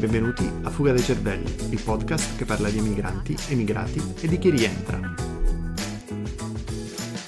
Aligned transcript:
Benvenuti 0.00 0.50
a 0.62 0.70
Fuga 0.70 0.92
dai 0.92 1.02
Cervelli, 1.02 1.44
il 1.70 1.82
podcast 1.84 2.38
che 2.38 2.46
parla 2.46 2.70
di 2.70 2.78
emigranti, 2.78 3.36
emigrati 3.50 4.00
e 4.22 4.28
di 4.28 4.38
chi 4.38 4.48
rientra. 4.48 4.98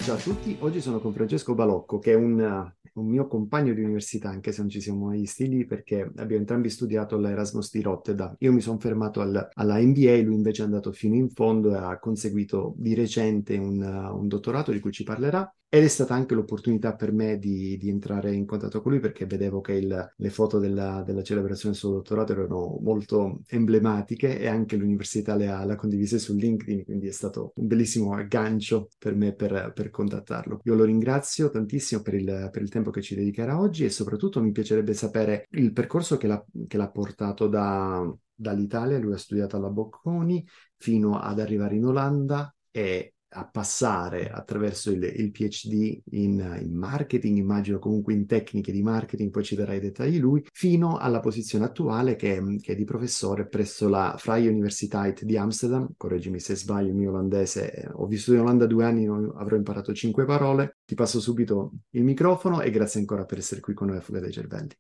Ciao 0.02 0.14
a 0.14 0.18
tutti, 0.18 0.56
oggi 0.60 0.80
sono 0.80 0.98
con 0.98 1.12
Francesco 1.12 1.54
Balocco, 1.54 1.98
che 1.98 2.12
è 2.12 2.14
un 2.14 2.72
un 2.95 3.06
mio 3.06 3.27
compagno 3.27 3.72
di 3.72 3.82
università, 3.82 4.29
anche 4.29 4.52
se 4.52 4.61
non 4.61 4.68
ci 4.68 4.80
siamo 4.80 5.06
mai 5.06 5.20
visti 5.20 5.48
lì, 5.48 5.64
perché 5.64 6.02
abbiamo 6.16 6.40
entrambi 6.40 6.68
studiato 6.68 7.14
all'Erasmus 7.14 7.70
di 7.70 7.80
Rotterdam. 7.80 8.34
Io 8.40 8.52
mi 8.52 8.61
sono 8.61 8.79
fermato 8.79 9.20
al, 9.20 9.48
alla 9.52 9.79
MBA, 9.79 10.20
lui 10.23 10.34
invece 10.34 10.62
è 10.62 10.64
andato 10.66 10.93
fino 10.93 11.14
in 11.14 11.30
fondo 11.30 11.73
e 11.73 11.79
ha 11.79 11.98
conseguito 11.98 12.75
di 12.77 12.95
recente 12.95 13.57
un, 13.57 13.80
un 13.82 14.29
dottorato 14.29 14.73
di 14.73 14.80
cui 14.80 14.93
ci 14.93 15.04
parlerà. 15.04 15.50
Ed 15.75 15.84
è 15.84 15.89
stata 15.89 16.12
anche 16.12 16.34
l'opportunità 16.34 16.95
per 16.95 17.12
me 17.12 17.38
di, 17.38 17.79
di, 17.79 17.88
entrare 17.88 18.34
in 18.34 18.45
contatto 18.45 18.82
con 18.82 18.93
lui 18.93 19.00
perché 19.00 19.25
vedevo 19.25 19.62
che 19.62 19.73
il, 19.73 20.12
le 20.14 20.29
foto 20.29 20.59
della, 20.59 21.02
della, 21.02 21.23
celebrazione 21.23 21.73
del 21.73 21.80
suo 21.80 21.93
dottorato 21.93 22.32
erano 22.32 22.79
molto 22.83 23.41
emblematiche 23.46 24.38
e 24.38 24.48
anche 24.48 24.77
l'università 24.77 25.34
le 25.34 25.48
ha, 25.48 25.65
le 25.65 25.74
condivise 25.77 26.19
su 26.19 26.34
LinkedIn, 26.34 26.84
quindi 26.84 27.06
è 27.06 27.10
stato 27.10 27.52
un 27.55 27.66
bellissimo 27.66 28.12
aggancio 28.12 28.91
per 28.98 29.15
me 29.15 29.32
per, 29.32 29.73
per 29.74 29.88
contattarlo. 29.88 30.60
Io 30.65 30.74
lo 30.74 30.84
ringrazio 30.84 31.48
tantissimo 31.48 32.02
per 32.02 32.15
il, 32.16 32.51
per 32.52 32.60
il, 32.60 32.68
tempo 32.68 32.91
che 32.91 33.01
ci 33.01 33.15
dedicherà 33.15 33.59
oggi 33.59 33.87
e 33.87 33.88
soprattutto 33.88 34.43
mi 34.43 34.52
piacerebbe 34.52 34.93
sapere 34.93 35.46
il 35.52 35.73
percorso 35.73 36.18
che 36.18 36.27
l'ha, 36.27 36.45
che 36.68 36.77
l'ha 36.77 36.91
portato 36.91 37.48
da, 37.48 38.15
dall'Italia, 38.34 38.98
lui 38.98 39.15
ha 39.15 39.16
studiato 39.16 39.57
alla 39.57 39.70
Bocconi, 39.70 40.46
fino 40.77 41.18
ad 41.18 41.41
arrivare 41.41 41.77
in 41.77 41.87
Olanda 41.87 42.54
e 42.70 43.15
a 43.32 43.46
passare 43.46 44.30
attraverso 44.30 44.91
il, 44.91 45.02
il 45.02 45.30
PhD 45.30 46.02
in, 46.10 46.59
in, 46.60 46.77
marketing, 46.77 47.38
immagino 47.38 47.78
comunque 47.78 48.12
in 48.12 48.27
tecniche 48.27 48.73
di 48.73 48.82
marketing, 48.82 49.30
poi 49.30 49.45
ci 49.45 49.54
darà 49.54 49.74
i 49.74 49.80
dettagli 49.80 50.18
lui, 50.18 50.45
fino 50.52 50.96
alla 50.96 51.20
posizione 51.20 51.64
attuale 51.64 52.16
che, 52.16 52.59
che 52.60 52.73
è 52.73 52.76
di 52.76 52.84
professore 52.84 53.46
presso 53.46 53.88
la 53.88 54.14
Freie 54.18 54.48
Universiteit 54.48 55.24
di 55.24 55.37
Amsterdam, 55.37 55.88
correggimi 55.96 56.40
se 56.40 56.57
sbaglio 56.57 56.88
il 56.88 56.96
mio 56.96 57.10
olandese, 57.10 57.90
ho 57.92 58.07
vissuto 58.07 58.37
in 58.37 58.42
Olanda 58.42 58.66
due 58.66 58.84
anni, 58.84 59.07
avrò 59.07 59.57
imparato 59.57 59.92
cinque 59.92 60.24
parole, 60.24 60.79
ti 60.85 60.95
passo 60.95 61.20
subito 61.20 61.73
il 61.90 62.04
microfono 62.04 62.60
e 62.60 62.70
grazie 62.70 63.01
ancora 63.01 63.24
per 63.24 63.38
essere 63.38 63.60
qui 63.60 63.74
con 63.74 63.88
noi 63.88 63.96
a 63.96 64.00
Fuga 64.00 64.20
dei 64.20 64.32
Cervelli. 64.32 64.76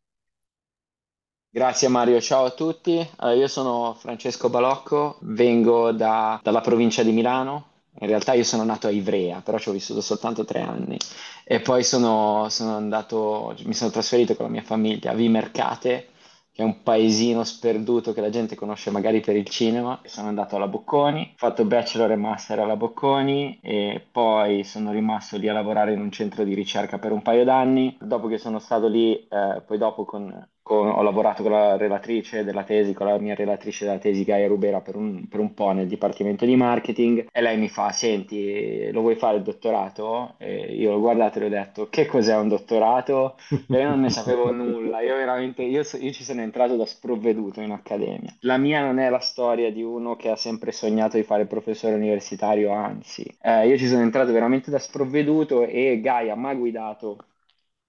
Grazie 1.54 1.88
Mario, 1.88 2.18
ciao 2.18 2.46
a 2.46 2.50
tutti. 2.52 3.06
Allora, 3.16 3.38
io 3.38 3.46
sono 3.46 3.94
Francesco 3.98 4.48
Balocco, 4.48 5.18
vengo 5.20 5.92
da, 5.92 6.40
dalla 6.42 6.62
provincia 6.62 7.02
di 7.02 7.12
Milano, 7.12 7.71
in 8.00 8.06
realtà 8.06 8.32
io 8.32 8.44
sono 8.44 8.64
nato 8.64 8.86
a 8.86 8.90
Ivrea, 8.90 9.40
però 9.42 9.58
ci 9.58 9.68
ho 9.68 9.72
vissuto 9.72 10.00
soltanto 10.00 10.44
tre 10.44 10.60
anni 10.60 10.96
e 11.44 11.60
poi 11.60 11.84
sono, 11.84 12.48
sono 12.48 12.76
andato, 12.76 13.54
mi 13.64 13.74
sono 13.74 13.90
trasferito 13.90 14.34
con 14.34 14.46
la 14.46 14.50
mia 14.52 14.62
famiglia 14.62 15.10
a 15.10 15.14
Vimercate, 15.14 16.08
che 16.52 16.62
è 16.62 16.64
un 16.64 16.82
paesino 16.82 17.44
sperduto 17.44 18.12
che 18.12 18.20
la 18.20 18.28
gente 18.28 18.56
conosce 18.56 18.90
magari 18.90 19.20
per 19.20 19.36
il 19.36 19.48
cinema. 19.48 20.00
Sono 20.04 20.28
andato 20.28 20.56
alla 20.56 20.68
Bocconi, 20.68 21.30
ho 21.32 21.36
fatto 21.36 21.64
bachelor 21.64 22.12
e 22.12 22.16
master 22.16 22.58
alla 22.60 22.76
Bocconi 22.76 23.58
e 23.62 24.04
poi 24.10 24.62
sono 24.64 24.92
rimasto 24.92 25.36
lì 25.38 25.48
a 25.48 25.52
lavorare 25.54 25.92
in 25.92 26.00
un 26.00 26.10
centro 26.10 26.44
di 26.44 26.54
ricerca 26.54 26.98
per 26.98 27.12
un 27.12 27.22
paio 27.22 27.44
d'anni. 27.44 27.96
Dopo 28.00 28.28
che 28.28 28.38
sono 28.38 28.58
stato 28.58 28.86
lì, 28.88 29.14
eh, 29.28 29.62
poi 29.66 29.78
dopo 29.78 30.04
con 30.04 30.46
con, 30.72 30.88
ho 30.88 31.02
lavorato 31.02 31.42
con 31.42 31.52
la 31.52 31.76
relatrice 31.76 32.44
della 32.44 32.64
tesi, 32.64 32.94
con 32.94 33.06
la 33.06 33.18
mia 33.18 33.34
relatrice 33.34 33.84
della 33.84 33.98
tesi 33.98 34.24
Gaia 34.24 34.48
Rubera 34.48 34.80
per 34.80 34.96
un, 34.96 35.28
per 35.28 35.38
un, 35.38 35.52
po' 35.52 35.72
nel 35.72 35.86
dipartimento 35.86 36.46
di 36.46 36.56
marketing 36.56 37.26
e 37.30 37.40
lei 37.42 37.58
mi 37.58 37.68
fa, 37.68 37.92
senti, 37.92 38.90
lo 38.90 39.02
vuoi 39.02 39.16
fare 39.16 39.36
il 39.36 39.42
dottorato? 39.42 40.34
E 40.38 40.74
io 40.74 40.92
l'ho 40.92 41.00
guardato 41.00 41.36
e 41.36 41.40
le 41.40 41.46
ho 41.46 41.50
detto, 41.50 41.88
che 41.90 42.06
cos'è 42.06 42.34
un 42.36 42.48
dottorato? 42.48 43.36
E 43.50 43.78
io 43.78 43.88
non 43.88 44.00
ne 44.00 44.08
sapevo 44.08 44.50
nulla, 44.52 45.02
io 45.02 45.14
veramente, 45.14 45.62
io, 45.62 45.80
io 45.80 46.12
ci 46.12 46.24
sono 46.24 46.40
entrato 46.40 46.76
da 46.76 46.86
sprovveduto 46.86 47.60
in 47.60 47.72
accademia. 47.72 48.34
La 48.40 48.56
mia 48.56 48.82
non 48.82 48.98
è 48.98 49.10
la 49.10 49.20
storia 49.20 49.70
di 49.70 49.82
uno 49.82 50.16
che 50.16 50.30
ha 50.30 50.36
sempre 50.36 50.72
sognato 50.72 51.18
di 51.18 51.22
fare 51.22 51.44
professore 51.44 51.94
universitario, 51.94 52.72
anzi, 52.72 53.24
eh, 53.42 53.68
io 53.68 53.76
ci 53.76 53.86
sono 53.86 54.00
entrato 54.00 54.32
veramente 54.32 54.70
da 54.70 54.78
sprovveduto 54.78 55.64
e 55.64 56.00
Gaia 56.00 56.34
mi 56.34 56.48
ha 56.48 56.54
guidato 56.54 57.18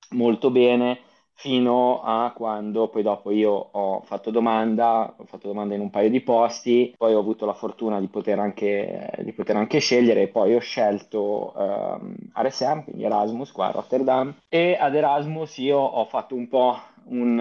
molto 0.09 0.51
bene 0.51 1.11
fino 1.35 2.01
a 2.01 2.31
quando 2.35 2.87
poi 2.87 3.01
dopo 3.01 3.31
io 3.31 3.51
ho 3.51 4.01
fatto 4.01 4.31
domanda, 4.31 5.13
ho 5.17 5.25
fatto 5.25 5.47
domanda 5.47 5.75
in 5.75 5.81
un 5.81 5.89
paio 5.89 6.09
di 6.09 6.21
posti, 6.21 6.93
poi 6.97 7.13
ho 7.13 7.19
avuto 7.19 7.45
la 7.45 7.53
fortuna 7.53 7.99
di 7.99 8.07
poter 8.07 8.39
anche, 8.39 9.11
di 9.19 9.33
poter 9.33 9.57
anche 9.57 9.79
scegliere 9.79 10.27
poi 10.27 10.55
ho 10.55 10.59
scelto 10.59 11.53
um, 11.55 12.15
RSM, 12.33 12.83
quindi 12.83 13.03
Erasmus 13.03 13.51
qua 13.51 13.67
a 13.67 13.71
Rotterdam 13.71 14.33
e 14.47 14.77
ad 14.79 14.95
Erasmus 14.95 15.57
io 15.57 15.79
ho 15.79 16.05
fatto 16.05 16.35
un 16.35 16.47
po' 16.47 16.77
un, 17.05 17.37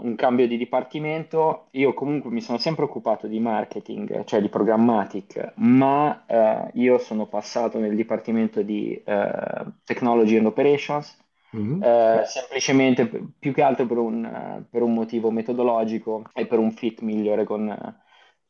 un, 0.00 0.14
cambio 0.16 0.46
di 0.46 0.56
dipartimento. 0.56 1.66
Io 1.72 1.94
comunque 1.94 2.30
mi 2.30 2.40
sono 2.40 2.58
sempre 2.58 2.84
occupato 2.84 3.26
di 3.26 3.38
marketing, 3.38 4.24
cioè 4.24 4.40
di 4.40 4.48
programmatic, 4.48 5.52
ma 5.56 6.24
uh, 6.26 6.78
io 6.78 6.98
sono 6.98 7.26
passato 7.26 7.78
nel 7.78 7.94
dipartimento 7.94 8.62
di 8.62 9.00
uh, 9.04 9.70
Technology 9.84 10.36
and 10.36 10.46
Operations 10.46 11.22
Mm-hmm. 11.54 11.82
Eh, 11.82 12.22
semplicemente 12.26 13.06
più 13.38 13.52
che 13.52 13.62
altro 13.62 13.86
per 13.86 13.98
un, 13.98 14.64
per 14.68 14.82
un, 14.82 14.92
motivo 14.92 15.30
metodologico 15.30 16.24
e 16.34 16.46
per 16.46 16.58
un 16.58 16.72
fit 16.72 17.00
migliore 17.00 17.44
con, 17.44 17.74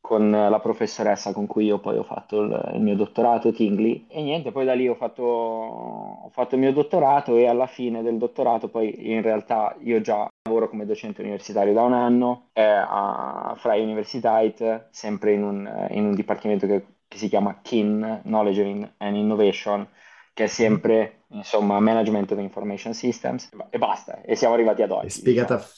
con, 0.01 0.31
la 0.31 0.59
professoressa 0.59 1.31
con 1.31 1.45
cui 1.45 1.65
io 1.65 1.79
poi 1.79 1.97
ho 1.97 2.03
fatto 2.03 2.41
il, 2.41 2.71
il, 2.73 2.81
mio 2.81 2.95
dottorato, 2.95 3.51
Tingley. 3.51 4.07
E 4.09 4.23
niente, 4.23 4.51
poi 4.51 4.65
da 4.65 4.73
lì 4.73 4.87
ho 4.87 4.95
fatto, 4.95 5.23
ho 5.23 6.29
fatto 6.31 6.55
il 6.55 6.61
mio 6.61 6.73
dottorato 6.73 7.37
e 7.37 7.47
alla 7.47 7.67
fine 7.67 8.01
del 8.01 8.17
dottorato 8.17 8.69
poi 8.69 9.11
in 9.11 9.21
realtà 9.21 9.75
io 9.81 10.01
già 10.01 10.27
lavoro 10.47 10.69
come 10.69 10.85
docente 10.85 11.21
universitario 11.21 11.73
da 11.73 11.81
un 11.81 11.93
anno 11.93 12.49
eh, 12.53 12.61
a 12.63 13.53
Freie 13.57 13.83
Universiteit, 13.83 14.87
sempre 14.91 15.33
in 15.33 15.43
un, 15.43 15.87
in 15.91 16.05
un 16.05 16.15
dipartimento 16.15 16.67
che, 16.67 16.85
che 17.07 17.17
si 17.17 17.29
chiama 17.29 17.59
KIN, 17.61 18.21
Knowledge 18.23 18.93
and 18.97 19.15
Innovation, 19.15 19.87
che 20.33 20.43
è 20.43 20.47
sempre 20.47 21.24
insomma 21.35 21.79
Management 21.79 22.31
of 22.31 22.39
Information 22.39 22.93
Systems 22.93 23.49
e 23.69 23.77
basta, 23.77 24.21
e 24.21 24.35
siamo 24.35 24.53
arrivati 24.53 24.81
ad 24.81 24.91
oggi. 24.91 25.05
È 25.05 25.09
spiegata 25.09 25.55
diciamo. 25.55 25.73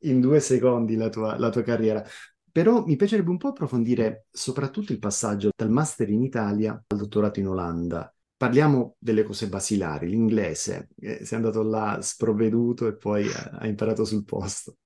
in 0.00 0.20
due 0.20 0.40
secondi 0.40 0.96
la 0.96 1.08
tua, 1.08 1.38
la 1.38 1.50
tua 1.50 1.62
carriera. 1.62 2.04
Però 2.50 2.84
mi 2.84 2.96
piacerebbe 2.96 3.30
un 3.30 3.38
po' 3.38 3.48
approfondire 3.48 4.26
soprattutto 4.30 4.92
il 4.92 4.98
passaggio 4.98 5.50
dal 5.56 5.70
master 5.70 6.10
in 6.10 6.22
Italia 6.22 6.82
al 6.86 6.98
dottorato 6.98 7.40
in 7.40 7.48
Olanda. 7.48 8.12
Parliamo 8.36 8.96
delle 8.98 9.22
cose 9.22 9.48
basilari, 9.48 10.08
l'inglese. 10.08 10.88
Eh, 10.98 11.24
sei 11.24 11.38
andato 11.38 11.62
là 11.62 11.98
sprovveduto 12.02 12.86
e 12.88 12.96
poi 12.96 13.26
hai 13.60 13.68
imparato 13.68 14.04
sul 14.04 14.24
posto. 14.24 14.76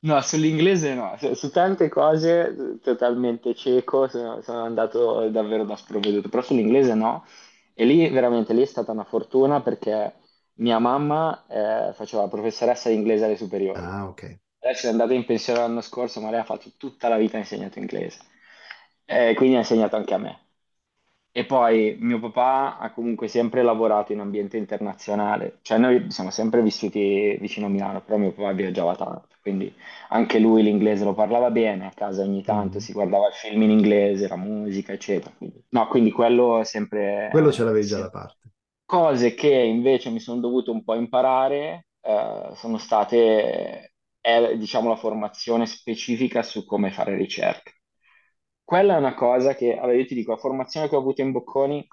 No, 0.00 0.20
sull'inglese 0.20 0.94
no, 0.94 1.16
su, 1.18 1.34
su 1.34 1.50
tante 1.50 1.88
cose 1.88 2.78
totalmente 2.80 3.52
cieco, 3.54 4.06
sono, 4.06 4.40
sono 4.42 4.62
andato 4.62 5.28
davvero 5.28 5.64
da 5.64 5.74
sprovveduto, 5.74 6.28
però 6.28 6.40
sull'inglese 6.42 6.94
no. 6.94 7.24
E 7.80 7.84
lì 7.84 8.08
veramente 8.08 8.52
lì 8.54 8.62
è 8.62 8.64
stata 8.66 8.90
una 8.90 9.04
fortuna 9.04 9.62
perché 9.62 10.12
mia 10.54 10.80
mamma 10.80 11.46
eh, 11.46 11.92
faceva 11.92 12.22
la 12.22 12.28
professoressa 12.28 12.88
di 12.88 12.96
inglese 12.96 13.24
alle 13.24 13.36
superiori. 13.36 13.78
Ah, 13.78 14.08
ok. 14.08 14.38
Lei 14.58 14.74
si 14.74 14.86
è 14.86 14.88
andata 14.88 15.14
in 15.14 15.24
pensione 15.24 15.60
l'anno 15.60 15.80
scorso, 15.80 16.20
ma 16.20 16.30
lei 16.30 16.40
ha 16.40 16.44
fatto 16.44 16.72
tutta 16.76 17.06
la 17.06 17.16
vita 17.16 17.36
insegnato 17.38 17.78
inglese. 17.78 18.18
E 19.04 19.34
quindi 19.36 19.54
ha 19.54 19.60
insegnato 19.60 19.94
anche 19.94 20.12
a 20.12 20.18
me. 20.18 20.47
E 21.30 21.44
poi 21.44 21.96
mio 22.00 22.18
papà 22.18 22.78
ha 22.78 22.90
comunque 22.92 23.28
sempre 23.28 23.62
lavorato 23.62 24.12
in 24.12 24.20
ambiente 24.20 24.56
internazionale, 24.56 25.58
cioè 25.62 25.78
noi 25.78 26.10
siamo 26.10 26.30
sempre 26.30 26.62
vissuti 26.62 27.36
vicino 27.38 27.66
a 27.66 27.68
Milano, 27.68 28.02
però 28.02 28.16
mio 28.16 28.32
papà 28.32 28.52
viaggiava 28.52 28.96
tanto, 28.96 29.28
quindi 29.40 29.72
anche 30.08 30.38
lui 30.38 30.62
l'inglese 30.62 31.04
lo 31.04 31.14
parlava 31.14 31.50
bene, 31.50 31.86
a 31.86 31.92
casa 31.94 32.22
ogni 32.22 32.42
tanto 32.42 32.78
mm. 32.78 32.80
si 32.80 32.92
guardava 32.92 33.28
il 33.28 33.34
film 33.34 33.62
in 33.62 33.70
inglese, 33.70 34.26
la 34.26 34.36
musica, 34.36 34.92
eccetera. 34.92 35.32
Quindi, 35.36 35.62
no, 35.68 35.86
quindi 35.88 36.10
quello 36.10 36.62
sempre... 36.64 37.28
Quello 37.30 37.52
ce 37.52 37.62
l'avevi 37.62 37.86
già 37.86 38.00
da 38.00 38.10
parte. 38.10 38.36
Cose 38.84 39.34
che 39.34 39.52
invece 39.54 40.10
mi 40.10 40.18
sono 40.18 40.40
dovuto 40.40 40.72
un 40.72 40.82
po' 40.82 40.94
imparare 40.94 41.88
eh, 42.00 42.50
sono 42.54 42.78
state, 42.78 43.92
è, 44.18 44.56
diciamo, 44.56 44.88
la 44.88 44.96
formazione 44.96 45.66
specifica 45.66 46.42
su 46.42 46.64
come 46.64 46.90
fare 46.90 47.14
ricerca 47.14 47.70
quella 48.68 48.96
è 48.96 48.98
una 48.98 49.14
cosa 49.14 49.54
che, 49.54 49.78
allora 49.78 49.96
io 49.96 50.04
ti 50.04 50.14
dico, 50.14 50.32
la 50.32 50.36
formazione 50.36 50.90
che 50.90 50.94
ho 50.94 50.98
avuto 50.98 51.22
in 51.22 51.32
Bocconi 51.32 51.88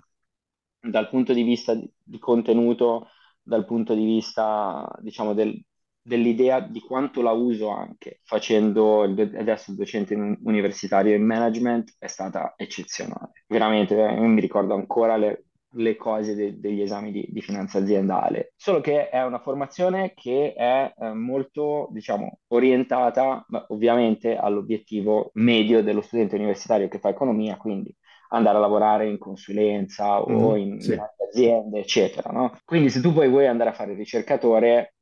dal 0.77 1.07
punto 1.07 1.31
di 1.31 1.41
vista 1.43 1.73
di, 1.73 2.19
contenuto, 2.19 3.07
dal 3.41 3.63
punto 3.63 3.93
di 3.93 4.03
vista, 4.03 4.85
diciamo, 4.99 5.33
del, 5.33 5.57
dell'idea 6.01 6.59
di 6.59 6.81
quanto 6.81 7.21
la 7.21 7.31
uso 7.31 7.69
anche 7.69 8.19
facendo 8.23 9.05
il, 9.05 9.17
adesso 9.37 9.71
il 9.71 9.77
docente 9.77 10.15
universitario 10.15 11.15
in 11.15 11.25
management 11.25 11.95
è 11.97 12.07
stata 12.07 12.55
eccezionale. 12.57 13.31
Veramente, 13.47 13.95
eh, 13.95 14.13
io 14.13 14.27
mi 14.27 14.41
ricordo 14.41 14.73
ancora 14.73 15.15
le, 15.15 15.45
le 15.75 15.95
cose 15.95 16.35
de- 16.35 16.59
degli 16.59 16.81
esami 16.81 17.11
di, 17.11 17.25
di, 17.29 17.41
finanza 17.41 17.79
aziendale, 17.79 18.53
solo 18.55 18.81
che 18.81 19.09
è 19.09 19.23
una 19.23 19.39
formazione 19.39 20.13
che 20.13 20.53
è 20.53 20.93
eh, 20.97 21.13
molto, 21.13 21.87
diciamo, 21.91 22.39
orientata 22.47 23.45
ovviamente 23.67 24.37
all'obiettivo 24.37 25.31
medio 25.33 25.83
dello 25.83 26.01
studente 26.01 26.35
universitario 26.35 26.87
che 26.87 26.99
fa 26.99 27.09
economia, 27.09 27.57
quindi 27.57 27.95
andare 28.29 28.57
a 28.57 28.61
lavorare 28.61 29.07
in 29.07 29.17
consulenza 29.17 30.21
o 30.21 30.53
mm, 30.53 30.57
in 30.57 30.79
sì. 30.81 30.97
aziende, 31.29 31.79
eccetera, 31.79 32.31
no? 32.31 32.57
Quindi 32.65 32.89
se 32.89 33.01
tu 33.01 33.13
poi 33.13 33.29
vuoi 33.29 33.47
andare 33.47 33.69
a 33.69 33.73
fare 33.73 33.91
il 33.91 33.97
ricercatore, 33.97 34.95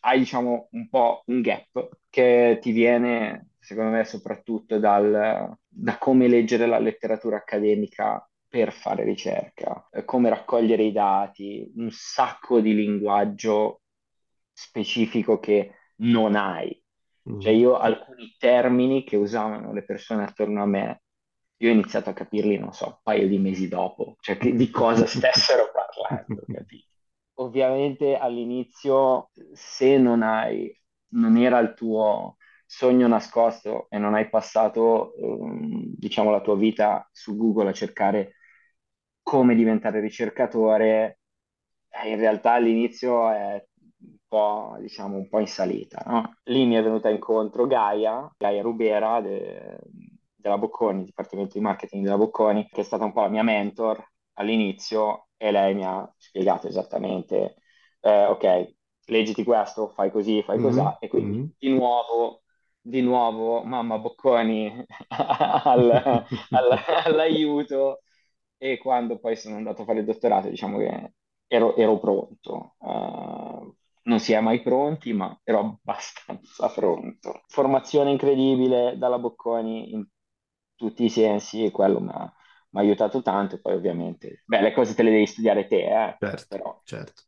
hai 0.00 0.18
diciamo 0.18 0.68
un 0.72 0.88
po' 0.88 1.22
un 1.26 1.40
gap 1.40 1.88
che 2.10 2.58
ti 2.60 2.72
viene 2.72 3.54
secondo 3.64 3.90
me, 3.96 4.04
soprattutto 4.04 4.78
dal, 4.78 5.56
da 5.66 5.98
come 5.98 6.28
leggere 6.28 6.66
la 6.66 6.78
letteratura 6.78 7.36
accademica 7.38 8.28
per 8.54 8.72
fare 8.72 9.02
ricerca, 9.02 9.88
eh, 9.90 10.04
come 10.04 10.28
raccogliere 10.28 10.84
i 10.84 10.92
dati, 10.92 11.72
un 11.76 11.90
sacco 11.90 12.60
di 12.60 12.72
linguaggio 12.72 13.82
specifico 14.52 15.40
che 15.40 15.74
non 15.96 16.36
hai. 16.36 16.80
Cioè 17.36 17.52
Mm. 17.52 17.52
io 17.52 17.76
alcuni 17.76 18.36
termini 18.38 19.02
che 19.02 19.16
usavano 19.16 19.72
le 19.72 19.84
persone 19.84 20.22
attorno 20.22 20.62
a 20.62 20.66
me, 20.66 21.02
io 21.58 21.70
ho 21.70 21.72
iniziato 21.72 22.10
a 22.10 22.12
capirli, 22.12 22.56
non 22.58 22.72
so, 22.72 22.86
un 22.86 22.98
paio 23.02 23.26
di 23.26 23.38
mesi 23.38 23.66
dopo, 23.66 24.16
cioè 24.20 24.36
che- 24.38 24.54
di 24.54 24.70
cosa 24.70 25.04
stessero 25.06 25.70
parlando, 25.72 26.46
capito? 26.48 26.86
Ovviamente 27.38 28.16
all'inizio, 28.16 29.30
se 29.52 29.98
non 29.98 30.22
hai, 30.22 30.72
non 31.14 31.36
era 31.36 31.58
il 31.58 31.74
tuo 31.74 32.36
sogno 32.66 33.08
nascosto 33.08 33.88
e 33.90 33.98
non 33.98 34.14
hai 34.14 34.28
passato, 34.28 35.14
ehm, 35.16 35.94
diciamo, 35.96 36.30
la 36.30 36.40
tua 36.40 36.54
vita 36.56 37.08
su 37.12 37.36
Google 37.36 37.70
a 37.70 37.72
cercare 37.72 38.34
come 39.24 39.56
diventare 39.56 40.00
ricercatore, 40.00 41.20
eh, 41.90 42.10
in 42.10 42.16
realtà 42.18 42.52
all'inizio 42.54 43.30
è 43.30 43.66
un 44.04 44.16
po', 44.28 44.76
diciamo, 44.80 45.16
un 45.18 45.28
po' 45.28 45.40
in 45.40 45.48
salita, 45.48 46.02
no? 46.06 46.38
Lì 46.44 46.66
mi 46.66 46.76
è 46.76 46.82
venuta 46.84 47.10
incontro 47.10 47.66
Gaia, 47.66 48.32
Gaia 48.38 48.62
Rubera 48.62 49.20
de- 49.22 49.78
della 50.34 50.58
Bocconi, 50.58 51.04
Dipartimento 51.04 51.54
di 51.58 51.64
Marketing 51.64 52.04
della 52.04 52.16
Bocconi, 52.18 52.68
che 52.68 52.82
è 52.82 52.84
stata 52.84 53.04
un 53.04 53.12
po' 53.12 53.22
la 53.22 53.28
mia 53.28 53.42
mentor 53.42 54.04
all'inizio 54.34 55.28
e 55.36 55.50
lei 55.50 55.74
mi 55.74 55.84
ha 55.84 56.12
spiegato 56.18 56.68
esattamente, 56.68 57.56
eh, 58.00 58.26
ok, 58.26 58.74
leggiti 59.06 59.44
questo, 59.44 59.88
fai 59.88 60.10
così, 60.10 60.42
fai 60.42 60.58
Mhm, 60.58 60.60
così, 60.60 60.96
e 60.98 61.08
quindi 61.08 61.38
mhm. 61.38 61.52
di 61.58 61.70
nuovo, 61.70 62.42
di 62.80 63.00
nuovo, 63.00 63.62
mamma 63.64 63.98
Bocconi 63.98 64.84
al- 65.08 66.24
al- 66.50 66.78
all'aiuto 67.06 68.02
e 68.72 68.78
quando 68.78 69.18
poi 69.18 69.36
sono 69.36 69.56
andato 69.56 69.82
a 69.82 69.84
fare 69.84 70.00
il 70.00 70.04
dottorato, 70.06 70.48
diciamo 70.48 70.78
che 70.78 71.12
ero, 71.46 71.76
ero 71.76 71.98
pronto. 71.98 72.76
Eh, 72.80 73.72
non 74.06 74.20
si 74.20 74.32
è 74.32 74.40
mai 74.40 74.62
pronti, 74.62 75.12
ma 75.12 75.38
ero 75.44 75.58
abbastanza 75.60 76.68
pronto. 76.70 77.42
Formazione 77.48 78.10
incredibile 78.10 78.96
dalla 78.98 79.18
Bocconi 79.18 79.92
in 79.92 80.06
tutti 80.76 81.04
i 81.04 81.08
sensi 81.10 81.64
e 81.64 81.70
quello 81.70 82.00
mi 82.00 82.10
ha, 82.12 82.20
mi 82.70 82.80
ha 82.80 82.82
aiutato 82.82 83.22
tanto. 83.22 83.60
Poi 83.60 83.74
ovviamente, 83.74 84.42
beh, 84.46 84.60
le 84.60 84.72
cose 84.72 84.94
te 84.94 85.02
le 85.02 85.10
devi 85.10 85.26
studiare 85.26 85.66
te, 85.66 85.84
eh, 86.08 86.18
Certo, 86.18 86.46
però 86.46 86.82
certo. 86.84 87.22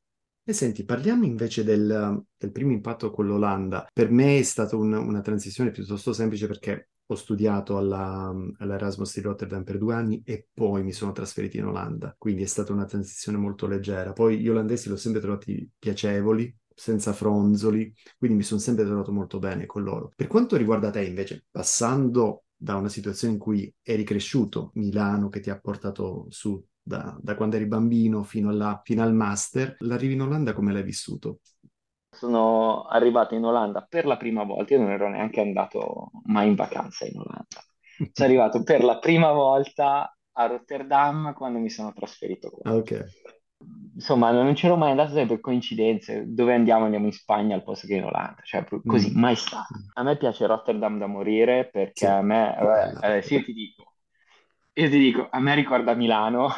E 0.45 0.53
senti, 0.53 0.85
parliamo 0.85 1.25
invece 1.25 1.65
del, 1.65 2.23
del 2.37 2.53
primo 2.53 2.71
impatto 2.73 3.11
con 3.11 3.27
l'Olanda. 3.27 3.87
Per 3.93 4.11
me 4.11 4.39
è 4.39 4.43
stata 4.43 4.77
un- 4.77 4.93
una 4.93 5.21
transizione 5.21 5.71
piuttosto 5.73 6.13
semplice 6.13 6.47
perché 6.47 6.91
ho 7.09 7.15
studiato 7.15 7.77
alla, 7.77 8.35
all'Erasmus 8.59 9.15
di 9.15 9.21
Rotterdam 9.23 9.63
per 9.65 9.79
due 9.79 9.95
anni 9.95 10.23
e 10.25 10.49
poi 10.53 10.83
mi 10.83 10.93
sono 10.93 11.13
trasferito 11.13 11.57
in 11.57 11.67
Olanda, 11.67 12.15
quindi 12.19 12.43
è 12.43 12.47
stata 12.47 12.73
una 12.73 12.85
transizione 12.85 13.39
molto 13.39 13.67
leggera. 13.67 14.13
Poi 14.13 14.39
gli 14.41 14.49
olandesi 14.49 14.89
li 14.89 14.95
ho 14.95 14.97
sempre 14.97 15.21
trovati 15.21 15.69
piacevoli, 15.79 16.55
senza 16.75 17.13
fronzoli, 17.13 17.93
quindi 18.19 18.37
mi 18.39 18.43
sono 18.43 18.61
sempre 18.61 18.85
trovato 18.85 19.13
molto 19.13 19.39
bene 19.39 19.67
con 19.67 19.83
loro. 19.83 20.13
Per 20.15 20.27
quanto 20.27 20.57
riguarda 20.57 20.91
te 20.91 21.05
invece, 21.05 21.47
passando 21.51 22.45
da 22.57 22.77
una 22.77 22.89
situazione 22.89 23.35
in 23.35 23.39
cui 23.41 23.73
eri 23.83 24.05
cresciuto, 24.05 24.71
Milano 24.75 25.29
che 25.29 25.41
ti 25.41 25.51
ha 25.51 25.59
portato 25.59 26.27
su 26.31 26.63
da, 26.83 27.17
da 27.21 27.35
quando 27.35 27.57
eri 27.57 27.67
bambino 27.67 28.23
fino, 28.23 28.49
alla- 28.51 28.81
fino 28.85 29.03
al 29.03 29.15
master, 29.15 29.77
l'arrivo 29.81 30.13
in 30.15 30.23
Olanda 30.23 30.53
come 30.53 30.73
l'hai 30.73 30.83
vissuto? 30.85 31.41
Sono 32.17 32.85
arrivato 32.87 33.35
in 33.35 33.45
Olanda 33.45 33.83
per 33.89 34.07
la 34.07 34.17
prima 34.17 34.43
volta. 34.45 34.75
Io 34.75 34.81
non 34.81 34.91
ero 34.91 35.09
neanche 35.09 35.41
andato 35.41 36.11
mai 36.25 36.49
in 36.49 36.55
vacanza 36.55 37.07
in 37.07 37.19
Olanda. 37.19 37.63
Sono 38.13 38.29
arrivato 38.29 38.63
per 38.63 38.83
la 38.85 38.99
prima 38.99 39.33
volta 39.33 40.17
a 40.33 40.47
Rotterdam 40.47 41.33
quando 41.35 41.59
mi 41.59 41.71
sono 41.71 41.93
trasferito 41.93 42.51
qua. 42.51 42.65
Ok. 42.65 42.93
Insomma, 43.95 44.31
non 44.31 44.53
c'ero 44.55 44.77
mai 44.77 44.91
andato 44.91 45.15
per 45.27 45.41
coincidenze. 45.41 46.25
Dove 46.27 46.55
andiamo? 46.55 46.85
Andiamo 46.85 47.07
in 47.07 47.13
Spagna 47.13 47.55
al 47.55 47.63
posto 47.63 47.87
che 47.87 47.95
in 47.95 48.05
Olanda. 48.05 48.41
Cioè, 48.43 48.65
pro- 48.65 48.83
così, 48.85 49.11
Mm. 49.11 49.15
mai 49.15 49.37
stato. 49.37 49.81
A 49.95 50.03
me 50.03 50.17
piace 50.17 50.47
Rotterdam 50.47 50.99
da 50.99 51.07
morire 51.07 51.69
perché 51.71 52.05
Sì, 52.05 52.07
a 52.07 52.21
me, 52.21 52.55
bella 52.59 53.03
eh, 53.03 53.17
eh, 53.17 53.23
sì, 53.23 53.35
io 53.35 53.43
ti 53.43 53.53
dico, 53.55 53.95
io 54.75 54.91
ti 54.91 54.99
dico, 54.99 55.29
a 55.31 55.41
me 55.41 55.55
ricorda 55.55 55.95
Milano 55.95 56.51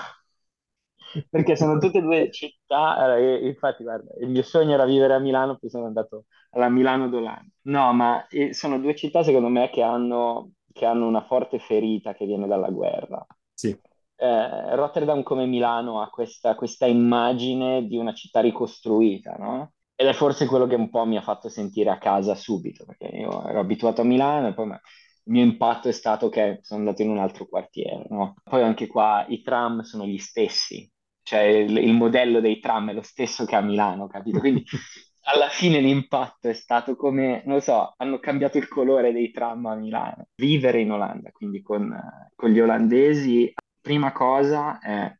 perché 1.28 1.56
sono 1.56 1.78
tutte 1.78 1.98
e 1.98 2.02
due 2.02 2.30
città. 2.30 3.16
infatti, 3.18 3.82
guarda, 3.82 4.12
il 4.20 4.28
mio 4.28 4.42
sogno 4.42 4.74
era 4.74 4.84
vivere 4.84 5.14
a 5.14 5.18
Milano, 5.18 5.56
poi 5.58 5.70
sono 5.70 5.86
andato 5.86 6.24
alla 6.50 6.68
Milano 6.68 7.08
d'Olanda. 7.08 7.50
No, 7.62 7.92
ma 7.92 8.26
eh, 8.28 8.54
sono 8.54 8.78
due 8.80 8.94
città, 8.96 9.22
secondo 9.22 9.48
me, 9.48 9.68
che 9.70 9.82
hanno, 9.82 10.52
che 10.72 10.86
hanno 10.86 11.06
una 11.06 11.22
forte 11.24 11.58
ferita 11.58 12.14
che 12.14 12.24
viene 12.26 12.46
dalla 12.46 12.70
guerra. 12.70 13.24
Sì, 13.54 13.78
Eh, 14.20 14.74
Rotterdam 14.74 15.22
come 15.22 15.46
Milano 15.46 16.00
ha 16.02 16.08
questa, 16.10 16.54
questa 16.56 16.86
immagine 16.86 17.86
di 17.86 17.96
una 17.96 18.12
città 18.14 18.40
ricostruita, 18.40 19.34
no? 19.38 19.74
Ed 19.94 20.08
è 20.08 20.12
forse 20.12 20.46
quello 20.46 20.66
che 20.66 20.74
un 20.74 20.90
po' 20.90 21.04
mi 21.04 21.16
ha 21.16 21.22
fatto 21.22 21.48
sentire 21.48 21.90
a 21.90 21.98
casa 21.98 22.34
subito, 22.34 22.84
perché 22.84 23.06
io 23.06 23.44
ero 23.46 23.60
abituato 23.60 24.00
a 24.00 24.04
Milano 24.04 24.48
e 24.48 24.54
poi 24.54 24.66
ma- 24.66 24.80
il 25.24 25.32
mio 25.32 25.42
impatto 25.42 25.88
è 25.88 25.92
stato 25.92 26.28
che 26.30 26.58
sono 26.62 26.80
andato 26.80 27.02
in 27.02 27.10
un 27.10 27.18
altro 27.18 27.46
quartiere, 27.46 28.06
no? 28.10 28.34
Poi 28.42 28.62
anche 28.62 28.86
qua 28.86 29.24
i 29.28 29.42
tram 29.42 29.82
sono 29.82 30.04
gli 30.06 30.18
stessi, 30.18 30.90
cioè 31.28 31.40
il, 31.40 31.76
il 31.76 31.92
modello 31.92 32.40
dei 32.40 32.58
tram 32.58 32.88
è 32.88 32.94
lo 32.94 33.02
stesso 33.02 33.44
che 33.44 33.54
a 33.54 33.60
Milano, 33.60 34.06
capito? 34.06 34.38
Quindi 34.38 34.64
alla 35.28 35.50
fine 35.50 35.78
l'impatto 35.78 36.48
è 36.48 36.54
stato 36.54 36.96
come, 36.96 37.42
non 37.44 37.56
lo 37.56 37.60
so, 37.60 37.92
hanno 37.98 38.18
cambiato 38.18 38.56
il 38.56 38.66
colore 38.66 39.12
dei 39.12 39.30
tram 39.30 39.66
a 39.66 39.74
Milano. 39.74 40.28
Vivere 40.36 40.80
in 40.80 40.90
Olanda, 40.90 41.30
quindi 41.30 41.60
con, 41.60 41.94
con 42.34 42.48
gli 42.50 42.60
olandesi, 42.60 43.52
prima 43.78 44.10
cosa 44.12 44.78
è 44.78 45.14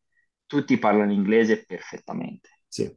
tutti 0.47 0.79
parlano 0.79 1.13
inglese 1.13 1.65
perfettamente. 1.67 2.49
sì. 2.69 2.91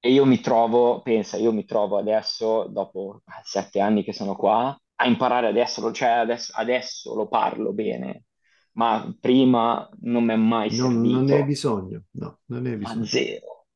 E 0.00 0.12
io 0.12 0.24
mi 0.24 0.40
trovo, 0.40 1.02
pensa, 1.02 1.36
io 1.36 1.52
mi 1.52 1.64
trovo 1.64 1.98
adesso, 1.98 2.66
dopo 2.68 3.22
sette 3.42 3.80
anni 3.80 4.04
che 4.04 4.12
sono 4.12 4.36
qua, 4.36 4.76
a 4.96 5.06
imparare 5.06 5.48
adesso, 5.48 5.90
cioè 5.92 6.08
adesso, 6.10 6.52
adesso 6.54 7.14
lo 7.14 7.26
parlo 7.28 7.72
bene, 7.72 8.24
ma 8.78 9.14
prima 9.20 9.88
non 10.02 10.24
mi 10.24 10.32
è 10.32 10.36
mai 10.36 10.70
Non, 10.78 10.92
non 11.10 11.24
ne 11.26 11.34
hai 11.36 11.42
servito, 11.42 11.50
bisogno, 11.50 11.98
no, 12.12 12.30
non 12.46 12.62
ne 12.62 12.70
hai 12.70 12.76
ma 12.80 12.98
bisogno. 12.98 13.04
zero. 13.04 13.66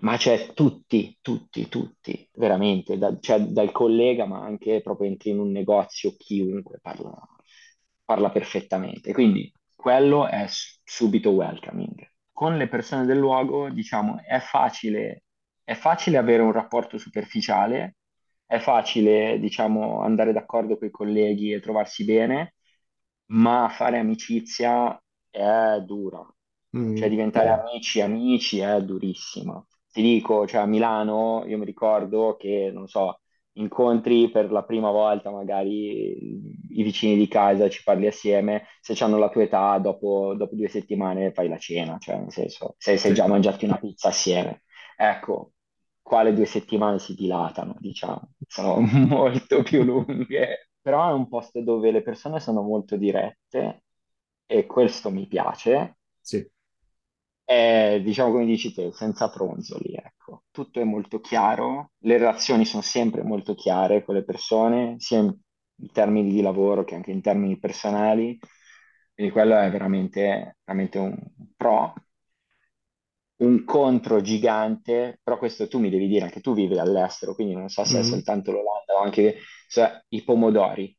Ma 0.00 0.16
c'è 0.16 0.52
tutti, 0.54 1.18
tutti, 1.20 1.68
tutti, 1.68 2.28
veramente, 2.34 2.98
da- 2.98 3.18
cioè, 3.18 3.40
dal 3.40 3.72
collega, 3.72 4.26
ma 4.26 4.40
anche 4.44 4.80
proprio 4.80 5.08
entri 5.08 5.30
in 5.30 5.40
un 5.40 5.50
negozio, 5.50 6.14
chiunque 6.16 6.78
parla, 6.80 7.12
parla 8.04 8.30
perfettamente. 8.30 9.12
Quindi 9.12 9.52
quello 9.74 10.26
è 10.28 10.46
subito 10.84 11.30
welcoming. 11.30 11.94
Con 12.32 12.56
le 12.56 12.68
persone 12.68 13.06
del 13.06 13.18
luogo, 13.18 13.68
diciamo, 13.70 14.20
è 14.24 14.38
facile, 14.38 15.24
è 15.64 15.74
facile 15.74 16.16
avere 16.18 16.42
un 16.42 16.52
rapporto 16.52 16.96
superficiale, 16.98 17.96
è 18.46 18.58
facile, 18.58 19.38
diciamo, 19.40 20.00
andare 20.02 20.32
d'accordo 20.32 20.78
con 20.78 20.86
i 20.86 20.90
colleghi 20.90 21.52
e 21.52 21.60
trovarsi 21.60 22.04
bene, 22.04 22.54
ma 23.28 23.68
fare 23.70 23.98
amicizia 23.98 25.00
è 25.30 25.80
dura. 25.84 26.26
Cioè 26.92 27.08
Mm, 27.08 27.10
diventare 27.10 27.48
sì, 27.48 27.50
amici, 27.50 28.00
amici 28.00 28.58
è 28.58 28.82
durissima. 28.82 29.64
Ti 29.90 30.02
dico, 30.02 30.46
cioè 30.46 30.62
a 30.62 30.66
Milano 30.66 31.44
io 31.46 31.56
mi 31.58 31.64
ricordo 31.64 32.36
che, 32.36 32.70
non 32.72 32.88
so, 32.88 33.20
incontri 33.52 34.30
per 34.30 34.50
la 34.52 34.64
prima 34.64 34.90
volta 34.90 35.30
magari 35.30 36.16
i 36.70 36.82
vicini 36.82 37.16
di 37.16 37.28
casa, 37.28 37.68
ci 37.68 37.82
parli 37.82 38.06
assieme, 38.08 38.66
se 38.80 38.94
hanno 39.04 39.18
la 39.18 39.28
tua 39.30 39.42
età, 39.44 39.78
dopo, 39.78 40.34
dopo 40.36 40.54
due 40.56 40.68
settimane 40.68 41.32
fai 41.32 41.48
la 41.48 41.58
cena, 41.58 41.98
cioè 41.98 42.16
nel 42.18 42.32
senso, 42.32 42.74
se 42.78 42.96
sei 42.96 43.12
sì, 43.12 43.14
già 43.14 43.26
mangiati 43.28 43.64
una 43.64 43.78
pizza 43.78 44.08
assieme. 44.08 44.62
Ecco, 44.96 45.52
quale 46.02 46.32
due 46.34 46.46
settimane 46.46 46.98
si 46.98 47.14
dilatano, 47.14 47.76
diciamo, 47.78 48.32
sono 48.46 48.80
molto 49.06 49.62
più 49.62 49.82
lunghe. 49.84 50.67
Però 50.88 51.10
è 51.10 51.12
un 51.12 51.28
posto 51.28 51.60
dove 51.60 51.90
le 51.90 52.00
persone 52.02 52.40
sono 52.40 52.62
molto 52.62 52.96
dirette 52.96 53.82
e 54.46 54.64
questo 54.64 55.10
mi 55.10 55.26
piace 55.26 55.98
sì. 56.18 56.50
è, 57.44 58.00
diciamo 58.02 58.32
come 58.32 58.44
dici 58.46 58.72
te, 58.72 58.92
senza 58.92 59.28
fronzoli, 59.28 59.94
ecco. 59.94 60.44
Tutto 60.50 60.80
è 60.80 60.84
molto 60.84 61.20
chiaro, 61.20 61.92
le 61.98 62.18
relazioni 62.18 62.64
sono 62.64 62.82
sempre 62.82 63.22
molto 63.22 63.54
chiare 63.54 64.04
con 64.04 64.14
le 64.14 64.24
persone, 64.24 64.96
sia 64.98 65.18
in, 65.18 65.34
in 65.76 65.92
termini 65.92 66.30
di 66.30 66.40
lavoro 66.42 66.84
che 66.84 66.94
anche 66.94 67.10
in 67.10 67.20
termini 67.22 67.58
personali, 67.58 68.38
quindi 69.14 69.32
quello 69.32 69.56
è 69.58 69.70
veramente, 69.70 70.58
veramente 70.64 70.98
un 70.98 71.16
pro. 71.56 71.92
Un 73.38 73.64
contro 73.64 74.20
gigante, 74.20 75.20
però 75.22 75.38
questo 75.38 75.68
tu 75.68 75.78
mi 75.78 75.90
devi 75.90 76.08
dire, 76.08 76.24
anche 76.24 76.40
tu 76.40 76.54
vivi 76.54 76.78
all'estero, 76.78 77.34
quindi 77.34 77.54
non 77.54 77.68
so 77.68 77.84
se 77.84 78.00
è 78.00 78.02
Mm. 78.02 78.02
soltanto 78.02 78.50
l'Olanda 78.52 78.94
o 78.94 78.98
anche 79.02 79.36
cioè, 79.68 80.04
i 80.08 80.22
pomodori. 80.24 80.96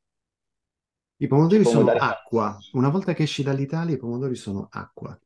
I 1.17 1.27
Cioè, 1.47 1.59
i 1.59 1.59
pomodori 1.59 1.63
sono 1.63 1.93
pomodori 1.93 1.99
acqua. 1.99 2.65
Una 2.71 2.89
volta 2.89 3.13
che 3.13 3.23
esci 3.23 3.41
dall'Italia, 3.41 3.95
i 3.95 3.99
pomodori 3.99 4.35
sono 4.35 4.67
acqua. 4.69 5.17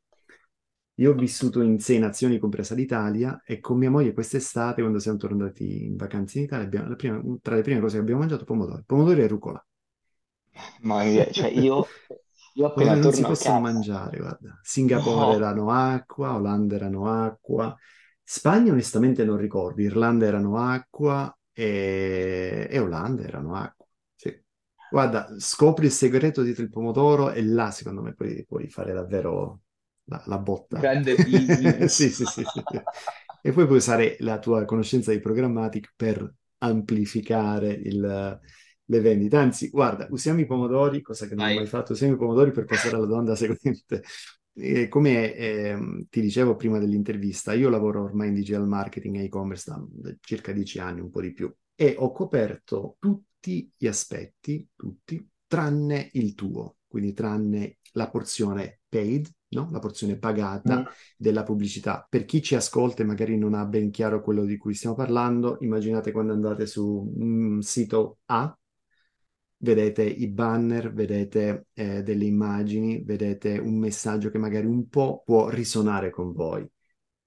Io 0.98 1.12
ho 1.12 1.14
vissuto 1.14 1.60
in 1.62 1.78
sei 1.78 1.98
nazioni, 2.00 2.38
compresa 2.40 2.74
l'Italia, 2.74 3.42
e 3.46 3.60
con 3.60 3.78
mia 3.78 3.90
moglie 3.90 4.12
quest'estate, 4.12 4.80
quando 4.80 4.98
siamo 4.98 5.18
tornati 5.18 5.84
in 5.84 5.94
vacanza 5.96 6.38
in 6.38 6.44
Italia, 6.44 6.64
abbiamo- 6.66 6.88
la 6.88 6.96
prima- 6.96 7.22
tra 7.42 7.54
le 7.54 7.62
prime 7.62 7.80
cose 7.80 7.94
che 7.96 8.00
abbiamo 8.02 8.20
mangiato, 8.20 8.44
pomodori. 8.44 8.82
Pomodori 8.84 9.20
e 9.22 9.26
rucola. 9.28 9.64
Ma 10.82 11.02
cioè, 11.32 11.48
io, 11.48 11.86
io 12.54 12.66
appena 12.66 12.94
non 12.94 13.12
si 13.12 13.24
possono 13.24 13.58
casa, 13.58 13.60
mangiare, 13.60 14.18
guarda. 14.18 14.58
Singapore 14.62 15.32
no, 15.32 15.34
erano 15.34 15.70
acqua, 15.70 16.34
Olanda 16.34 16.76
erano 16.76 17.08
acqua, 17.10 17.76
Spagna 18.22 18.72
onestamente 18.72 19.24
non 19.24 19.36
ricordo, 19.36 19.82
Irlanda 19.82 20.26
erano 20.26 20.56
acqua 20.58 21.36
e, 21.52 22.66
e 22.70 22.78
Olanda 22.78 23.22
erano 23.22 23.54
acqua. 23.54 23.86
Sì. 24.14 24.42
Guarda, 24.88 25.28
scopri 25.38 25.86
il 25.86 25.92
segreto 25.92 26.42
dietro 26.42 26.62
il 26.62 26.70
pomodoro 26.70 27.30
e 27.32 27.44
là 27.44 27.70
secondo 27.70 28.00
me 28.02 28.14
puoi, 28.14 28.44
puoi 28.46 28.68
fare 28.70 28.92
davvero 28.92 29.60
la, 30.04 30.22
la 30.26 30.38
botta. 30.38 30.80
grande 30.80 31.14
Sì, 31.88 32.10
sì, 32.10 32.24
sì, 32.26 32.44
sì. 32.44 32.64
E 33.40 33.52
poi 33.52 33.66
puoi 33.66 33.76
usare 33.78 34.16
la 34.20 34.38
tua 34.38 34.64
conoscenza 34.64 35.10
di 35.12 35.20
programmatic 35.20 35.92
per 35.96 36.32
amplificare 36.58 37.72
il- 37.72 38.40
le 38.86 39.00
vendite. 39.00 39.36
Anzi, 39.36 39.68
guarda, 39.70 40.06
usiamo 40.10 40.40
i 40.40 40.46
pomodori, 40.46 41.00
cosa 41.02 41.26
che 41.26 41.34
non 41.34 41.46
ho 41.48 41.52
mai 41.52 41.64
Vai. 41.64 41.66
fatto, 41.66 41.92
usiamo 41.92 42.14
i 42.14 42.16
pomodori 42.16 42.50
per 42.50 42.64
passare 42.66 42.96
alla 42.96 43.06
domanda 43.06 43.34
seguente. 43.36 44.02
E 44.56 44.86
come 44.88 45.34
ehm, 45.34 46.06
ti 46.08 46.20
dicevo 46.20 46.54
prima 46.54 46.78
dell'intervista, 46.78 47.54
io 47.54 47.68
lavoro 47.70 48.02
ormai 48.04 48.28
in 48.28 48.34
digital 48.34 48.66
marketing 48.68 49.16
e 49.16 49.24
e-commerce 49.24 49.70
da, 49.70 49.84
da 49.88 50.14
circa 50.20 50.52
dieci 50.52 50.78
anni, 50.78 51.00
un 51.00 51.10
po' 51.10 51.20
di 51.20 51.32
più, 51.32 51.52
e 51.74 51.96
ho 51.98 52.12
coperto 52.12 52.96
tutti 53.00 53.70
gli 53.76 53.86
aspetti, 53.88 54.68
tutti, 54.76 55.28
tranne 55.46 56.08
il 56.12 56.34
tuo, 56.34 56.76
quindi 56.86 57.12
tranne 57.12 57.78
la 57.92 58.08
porzione 58.08 58.80
paid, 58.88 59.28
no? 59.48 59.68
La 59.72 59.78
porzione 59.80 60.16
pagata 60.18 60.82
Mm. 60.82 60.86
della 61.16 61.42
pubblicità. 61.42 62.06
Per 62.08 62.24
chi 62.24 62.42
ci 62.42 62.54
ascolta 62.54 63.02
e 63.02 63.06
magari 63.06 63.36
non 63.36 63.54
ha 63.54 63.64
ben 63.64 63.90
chiaro 63.90 64.20
quello 64.22 64.44
di 64.44 64.56
cui 64.56 64.74
stiamo 64.74 64.94
parlando, 64.94 65.58
immaginate 65.60 66.12
quando 66.12 66.32
andate 66.32 66.66
su 66.66 67.12
un 67.16 67.60
sito 67.62 68.18
A, 68.26 68.56
vedete 69.64 70.04
i 70.04 70.28
banner, 70.28 70.92
vedete 70.92 71.68
eh, 71.72 72.02
delle 72.02 72.26
immagini, 72.26 73.02
vedete 73.02 73.58
un 73.58 73.78
messaggio 73.78 74.30
che 74.30 74.38
magari 74.38 74.66
un 74.66 74.88
po' 74.88 75.22
può 75.24 75.48
risonare 75.48 76.10
con 76.10 76.32
voi. 76.32 76.68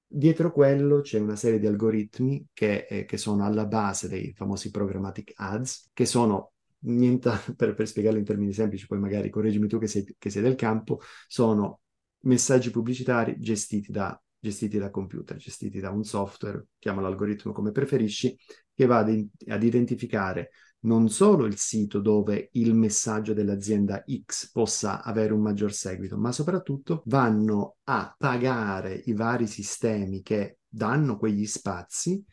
Dietro 0.10 0.51
quello 0.53 1.01
c'è 1.01 1.20
una 1.20 1.36
serie 1.36 1.60
di 1.60 1.65
algoritmi 1.65 2.48
che, 2.53 2.86
eh, 2.88 3.06
che 3.06 3.17
sono 3.17 3.44
alla 3.44 3.65
base 3.65 4.08
dei 4.08 4.34
famosi 4.34 4.70
programmatic 4.72 5.34
ads, 5.36 5.89
che 5.94 6.06
sono 6.06 6.53
niente 6.82 7.32
per, 7.58 7.74
per 7.74 7.88
spiegarlo 7.88 8.20
in 8.20 8.25
termini 8.25 8.53
semplici, 8.53 8.86
poi 8.86 9.00
magari 9.00 9.29
correggimi 9.29 9.67
tu 9.67 9.79
che 9.79 9.88
sei, 9.88 10.15
che 10.17 10.29
sei 10.29 10.44
del 10.44 10.56
campo, 10.56 11.00
sono 11.27 11.82
messaggi 12.22 12.70
pubblicitari 12.70 13.38
gestiti 13.39 13.91
da, 13.91 14.20
gestiti 14.39 14.77
da 14.77 14.91
computer, 14.91 15.36
gestiti 15.38 15.79
da 15.79 15.89
un 15.89 16.03
software, 16.03 16.67
chiama 16.77 17.01
l'algoritmo 17.01 17.51
come 17.51 17.72
preferisci, 17.72 18.38
che 18.74 18.86
va 18.86 19.00
ad, 19.00 19.27
ad 19.48 19.63
identificare 19.63 20.51
non 20.81 21.10
solo 21.10 21.46
il 21.46 21.57
sito 21.57 22.00
dove 22.00 22.50
il 22.53 22.74
messaggio 22.74 23.34
dell'azienda 23.34 24.03
X 24.25 24.51
possa 24.51 25.03
avere 25.03 25.34
un 25.34 25.41
maggior 25.41 25.74
seguito, 25.74 26.17
ma 26.17 26.31
soprattutto 26.31 27.03
vanno 27.05 27.77
a 27.86 28.13
pagare 28.17 29.01
i 29.05 29.13
vari 29.13 29.48
sistemi 29.48 30.22
che 30.22 30.60
danno 30.67 31.17
quegli 31.17 31.46
spazi, 31.46 32.24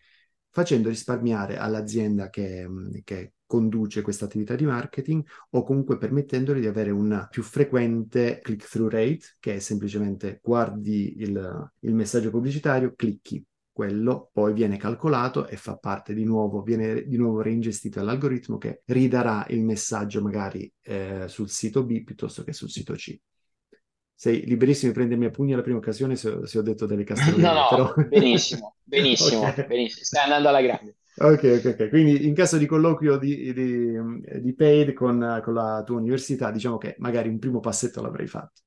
facendo 0.51 0.89
risparmiare 0.89 1.57
all'azienda 1.57 2.29
che, 2.29 2.69
che 3.03 3.33
conduce 3.47 4.03
questa 4.03 4.25
attività 4.25 4.55
di 4.55 4.65
marketing 4.65 5.25
o 5.51 5.63
comunque 5.63 5.99
permettendole 5.99 6.61
di 6.61 6.67
avere 6.67 6.91
una 6.91 7.27
più 7.27 7.43
frequente 7.43 8.41
click-through 8.41 8.91
rate, 8.91 9.37
che 9.41 9.55
è 9.55 9.59
semplicemente 9.59 10.41
guardi 10.43 11.21
il, 11.21 11.71
il 11.81 11.95
messaggio 11.95 12.31
pubblicitario, 12.31 12.95
clicchi 12.95 13.45
quello 13.75 14.31
poi 14.33 14.55
viene 14.55 14.79
calcolato 14.79 15.49
e 15.49 15.57
fa 15.59 15.77
parte 15.77 16.15
di 16.15 16.25
nuovo, 16.25 16.63
viene 16.63 17.05
di 17.07 17.17
nuovo 17.19 17.43
reingestito 17.43 18.01
all'algoritmo 18.01 18.57
che 18.59 18.83
ridarà 18.87 19.45
il 19.51 19.63
messaggio 19.65 20.23
magari 20.23 20.73
eh, 20.83 21.25
sul 21.29 21.51
sito 21.51 21.85
B 21.85 22.05
piuttosto 22.05 22.45
che 22.45 22.53
sul 22.55 22.71
sito 22.71 22.95
C. 22.95 23.19
Sei 24.17 24.47
liberissimo 24.47 24.93
di 24.93 24.97
prendermi 24.99 25.27
a 25.27 25.31
pugni 25.31 25.53
alla 25.55 25.63
prima 25.63 25.79
occasione 25.79 26.17
se, 26.17 26.47
se 26.47 26.59
ho 26.59 26.63
detto 26.63 26.87
delle 26.87 27.05
No, 27.39 27.53
castronerie, 27.53 27.65
però... 27.67 27.93
no, 27.93 27.95
benissimo, 28.03 28.77
benissimo, 28.83 29.61
Ok. 29.65 29.67
benissimo. 29.67 30.05
Stai 30.05 30.25
andando 30.25 30.49
alla 30.49 30.61
grande. 30.63 30.97
Ok, 31.17 31.45
ok, 31.59 31.77
ok. 31.79 31.89
Quindi 31.91 32.27
in 32.27 32.35
caso 32.35 32.57
di 32.59 32.67
colloquio 32.67 33.19
di, 33.19 33.53
di, 33.53 33.93
di 34.41 34.55
paid 34.55 34.93
con, 34.95 35.41
con 35.45 35.55
la 35.55 35.83
tua 35.85 35.97
università, 35.99 36.51
diciamo 36.51 36.77
che 36.77 36.97
magari 36.99 37.29
un 37.29 37.39
primo 37.39 37.61
passetto 37.61 38.03
l'avrei 38.03 38.27
fatto. 38.27 38.63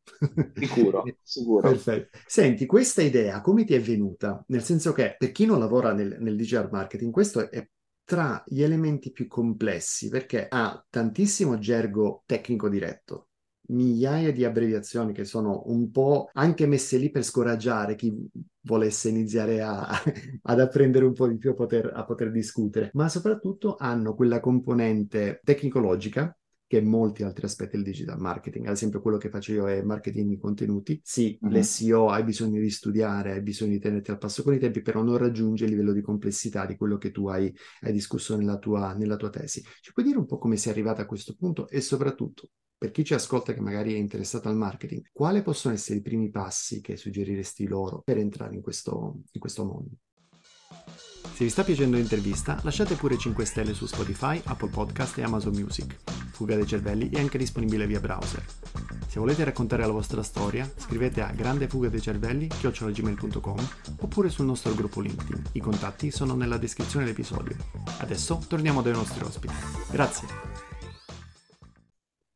Sicuro, 0.54 1.04
sicuro. 1.22 1.70
Perfetto. 1.70 2.18
Senti, 2.26 2.66
questa 2.66 3.02
idea 3.02 3.42
come 3.42 3.66
ti 3.66 3.74
è 3.74 3.82
venuta? 3.82 4.44
Nel 4.48 4.64
senso 4.64 4.94
che 4.94 5.16
per 5.18 5.32
chi 5.32 5.46
non 5.46 5.60
lavora 5.60 5.92
nel, 5.92 6.18
nel 6.22 6.38
digital 6.38 6.70
marketing, 6.72 7.12
questo 7.12 7.52
è 7.52 7.68
tra 8.06 8.42
gli 8.48 8.62
elementi 8.64 9.12
più 9.12 9.28
complessi 9.28 10.08
perché 10.08 10.48
ha 10.50 10.82
tantissimo 10.90 11.58
gergo 11.60 12.24
tecnico 12.26 12.70
diretto, 12.70 13.28
migliaia 13.70 14.32
di 14.32 14.46
abbreviazioni 14.46 15.12
che 15.12 15.26
sono 15.26 15.64
un 15.66 15.92
po' 15.92 16.30
anche 16.32 16.66
messe 16.66 16.98
lì 16.98 17.12
per 17.12 17.24
scoraggiare 17.24 17.96
chi 17.96 18.14
volesse 18.68 19.10
iniziare 19.10 19.62
a, 19.62 19.88
ad 20.44 20.60
apprendere 20.60 21.06
un 21.06 21.14
po' 21.14 21.28
di 21.28 21.38
più 21.38 21.52
a 21.52 21.54
poter, 21.54 21.92
a 21.94 22.04
poter 22.04 22.30
discutere, 22.32 22.92
ma 22.94 23.10
soprattutto 23.10 23.78
hanno 23.80 24.14
quella 24.14 24.40
componente 24.40 25.42
tecnologica 25.44 26.37
che 26.68 26.82
molti 26.82 27.24
altri 27.24 27.46
aspetti 27.46 27.76
del 27.78 27.86
digital 27.86 28.20
marketing, 28.20 28.66
ad 28.68 28.74
esempio 28.74 29.02
quello 29.02 29.18
che 29.18 29.30
faccio 29.30 29.54
io 29.54 29.68
è 29.68 29.82
marketing 29.82 30.30
di 30.30 30.38
contenuti. 30.38 31.00
Sì, 31.04 31.38
Mhm. 31.42 31.50
l'SEO 31.52 32.10
hai 32.10 32.24
bisogno 32.24 32.60
di 32.60 32.70
studiare, 32.70 33.32
hai 33.32 33.42
bisogno 33.42 33.72
di 33.72 33.80
tenerti 33.80 34.12
al 34.12 34.18
passo 34.18 34.44
con 34.44 34.54
i 34.54 34.60
tempi, 34.60 34.82
però 34.82 35.02
non 35.02 35.18
raggiunge 35.18 35.64
il 35.66 35.72
livello 35.72 35.94
di 35.94 36.02
complessità 36.02 36.66
di 36.66 36.76
quello 36.76 36.98
che 36.98 37.12
tu 37.12 37.28
hai, 37.28 37.54
hai 37.82 37.94
discusso 37.94 38.36
nella 38.36 38.58
tua, 38.58 38.94
nella 38.94 39.16
tua 39.16 39.30
tesi. 39.30 39.64
Ci 39.82 39.94
puoi 39.94 40.06
dire 40.06 40.18
un 40.18 40.26
po' 40.26 40.38
come 40.38 40.58
sei 40.58 40.74
arrivata 40.74 41.02
a 41.04 41.06
questo 41.06 41.36
punto 41.36 41.68
e 41.70 41.82
soprattutto 41.82 42.50
per 42.78 42.92
chi 42.92 43.04
ci 43.04 43.14
ascolta 43.16 43.54
che 43.54 43.62
magari 43.62 43.94
è 43.94 43.98
interessato 43.98 44.50
al 44.50 44.56
marketing, 44.56 45.10
quali 45.12 45.42
possono 45.42 45.74
essere 45.74 45.98
i 46.00 46.02
primi 46.02 46.30
passi 46.30 46.80
che 46.82 46.96
suggeriresti 46.96 47.66
loro 47.68 48.02
per 48.04 48.18
entrare 48.18 48.54
in 48.56 48.62
questo, 48.62 49.22
in 49.32 49.40
questo 49.40 49.66
mondo? 49.66 49.96
Se 51.34 51.44
vi 51.44 51.50
sta 51.50 51.64
piacendo 51.64 51.98
l'intervista, 51.98 52.60
lasciate 52.64 52.96
pure 52.96 53.18
5 53.18 53.46
stelle 53.46 53.74
su 53.74 53.86
Spotify, 53.86 54.42
Apple 54.46 54.70
Podcast 54.70 55.18
e 55.18 55.24
Amazon 55.24 55.54
Music. 55.54 55.96
Fuga 56.32 56.56
dei 56.56 56.68
cervelli 56.68 57.10
è 57.10 57.20
anche 57.20 57.38
disponibile 57.38 57.88
via 57.88 58.00
browser. 58.00 58.44
Se 59.08 59.20
volete 59.20 59.44
raccontare 59.44 59.86
la 59.86 59.92
vostra 59.92 60.22
storia, 60.22 60.70
scrivete 60.76 61.22
a 61.22 61.32
grandefugadacervelli.com 61.32 63.68
oppure 64.02 64.30
sul 64.30 64.46
nostro 64.46 64.76
gruppo 64.76 65.00
LinkedIn. 65.00 65.42
I 65.54 65.60
contatti 65.60 66.12
sono 66.12 66.36
nella 66.36 66.58
descrizione 66.58 67.06
dell'episodio. 67.06 67.56
Adesso 68.00 68.44
torniamo 68.48 68.82
dai 68.82 68.94
nostri 68.94 69.24
ospiti. 69.24 69.54
Grazie. 69.90 70.67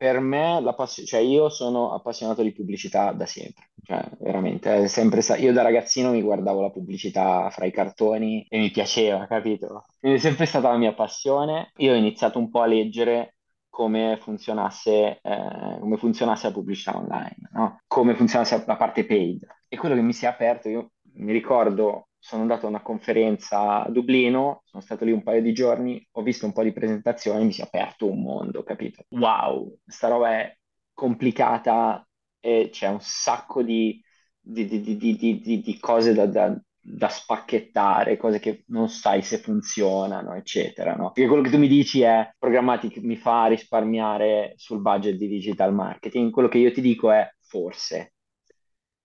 Per 0.02 0.20
me, 0.20 0.60
la 0.62 0.74
pass- 0.74 1.04
cioè 1.06 1.20
io 1.20 1.50
sono 1.50 1.94
appassionato 1.94 2.42
di 2.42 2.52
pubblicità 2.54 3.12
da 3.12 3.28
sempre, 3.28 3.70
cioè 3.84 4.04
veramente, 4.20 4.88
sempre 4.88 5.22
io 5.38 5.54
da 5.54 5.62
ragazzino 5.62 6.10
mi 6.10 6.24
guardavo 6.24 6.60
la 6.60 6.72
pubblicità 6.72 7.48
fra 7.52 7.66
i 7.66 7.72
cartoni 7.72 8.44
e 8.50 8.58
mi 8.58 8.72
piaceva, 8.72 9.28
capito? 9.28 9.84
Quindi 10.00 10.18
è 10.18 10.22
sempre 10.22 10.48
stata 10.48 10.70
la 10.72 10.78
mia 10.78 10.94
passione. 10.96 11.72
Io 11.78 11.92
ho 11.94 11.96
iniziato 11.96 12.40
un 12.40 12.50
po' 12.50 12.62
a 12.62 12.66
leggere 12.66 13.36
come 13.70 14.18
funzionasse, 14.20 15.20
eh, 15.22 15.78
come 15.80 15.98
funzionasse 15.98 16.48
la 16.48 16.54
pubblicità 16.54 16.98
online, 16.98 17.36
no? 17.52 17.82
Come 17.86 18.16
funzionasse 18.16 18.64
la 18.66 18.78
parte 18.78 19.06
paid. 19.06 19.46
E 19.68 19.78
quello 19.78 19.94
che 19.94 20.02
mi 20.02 20.14
si 20.14 20.26
è 20.26 20.28
aperto, 20.30 20.68
io 20.68 20.94
mi 21.18 21.32
ricordo, 21.32 22.08
sono 22.22 22.44
andato 22.44 22.66
a 22.66 22.70
una 22.70 22.82
conferenza 22.84 23.84
a 23.84 23.90
Dublino, 23.90 24.62
sono 24.66 24.84
stato 24.84 25.06
lì 25.06 25.12
un 25.12 25.24
paio 25.24 25.42
di 25.42 25.54
giorni, 25.54 26.06
ho 26.12 26.22
visto 26.22 26.46
un 26.46 26.54
po' 26.54 26.64
di 26.64 26.72
presentazioni, 26.74 27.46
mi 27.46 27.52
si 27.52 27.62
è 27.62 27.66
aperto 27.66 28.10
un 28.10 28.22
mondo, 28.22 28.64
capito? 28.64 29.06
Wow, 29.10 29.80
sta 29.86 30.08
roba 30.08 30.32
è 30.40 30.58
complicata 30.94 32.08
e 32.40 32.70
c'è 32.72 32.88
un 32.88 33.00
sacco 33.02 33.64
di, 33.64 34.02
di- 34.40 34.66
di- 34.68 34.82
di- 34.82 34.98
di- 34.98 35.16
di- 35.16 35.40
di- 35.42 35.62
di 35.62 35.80
cose 35.80 36.14
da, 36.14 36.26
da- 36.28 36.60
da 36.84 37.10
spacchettare, 37.10 38.18
cose 38.18 38.40
che 38.40 38.64
non 38.68 38.90
sai 38.90 39.22
se 39.22 39.38
funzionano, 39.40 40.34
eccetera, 40.36 40.96
no? 40.96 41.12
Perché 41.12 41.28
quello 41.30 41.44
che 41.44 41.50
tu 41.52 41.58
mi 41.60 41.68
dici 41.68 42.02
è 42.02 42.34
programmatic 42.40 42.98
mi 42.98 43.18
fa 43.18 43.46
risparmiare 43.48 44.54
sul 44.58 44.82
budget 44.82 45.16
di 45.16 45.28
digital 45.28 45.74
marketing, 45.74 46.32
quello 46.32 46.48
che 46.48 46.58
io 46.60 46.72
ti 46.72 46.82
dico 46.82 47.12
è 47.12 47.28
forse. 47.42 48.14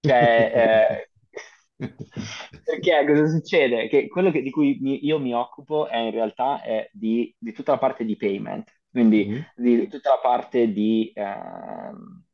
Cioè, 0.01 0.53
eh, 1.07 1.11
perché 2.62 3.04
cosa 3.06 3.26
succede? 3.28 3.88
Che 3.88 4.09
quello 4.09 4.30
che- 4.30 4.42
di 4.42 4.50
cui 4.50 4.78
mi- 4.80 5.04
io 5.04 5.18
mi 5.18 5.35
occupo 5.35 5.87
è 5.88 5.99
in 5.99 6.11
realtà 6.11 6.62
è 6.62 6.88
di, 6.92 7.35
di 7.38 7.52
tutta 7.52 7.73
la 7.73 7.78
parte 7.78 8.04
di 8.04 8.16
payment, 8.16 8.71
quindi 8.90 9.30
Mm, 9.30 9.47
di 9.54 9.87
tutta 9.88 10.11
la 10.11 10.18
parte 10.21 10.73
di, 10.73 11.11
ehm, 11.14 12.25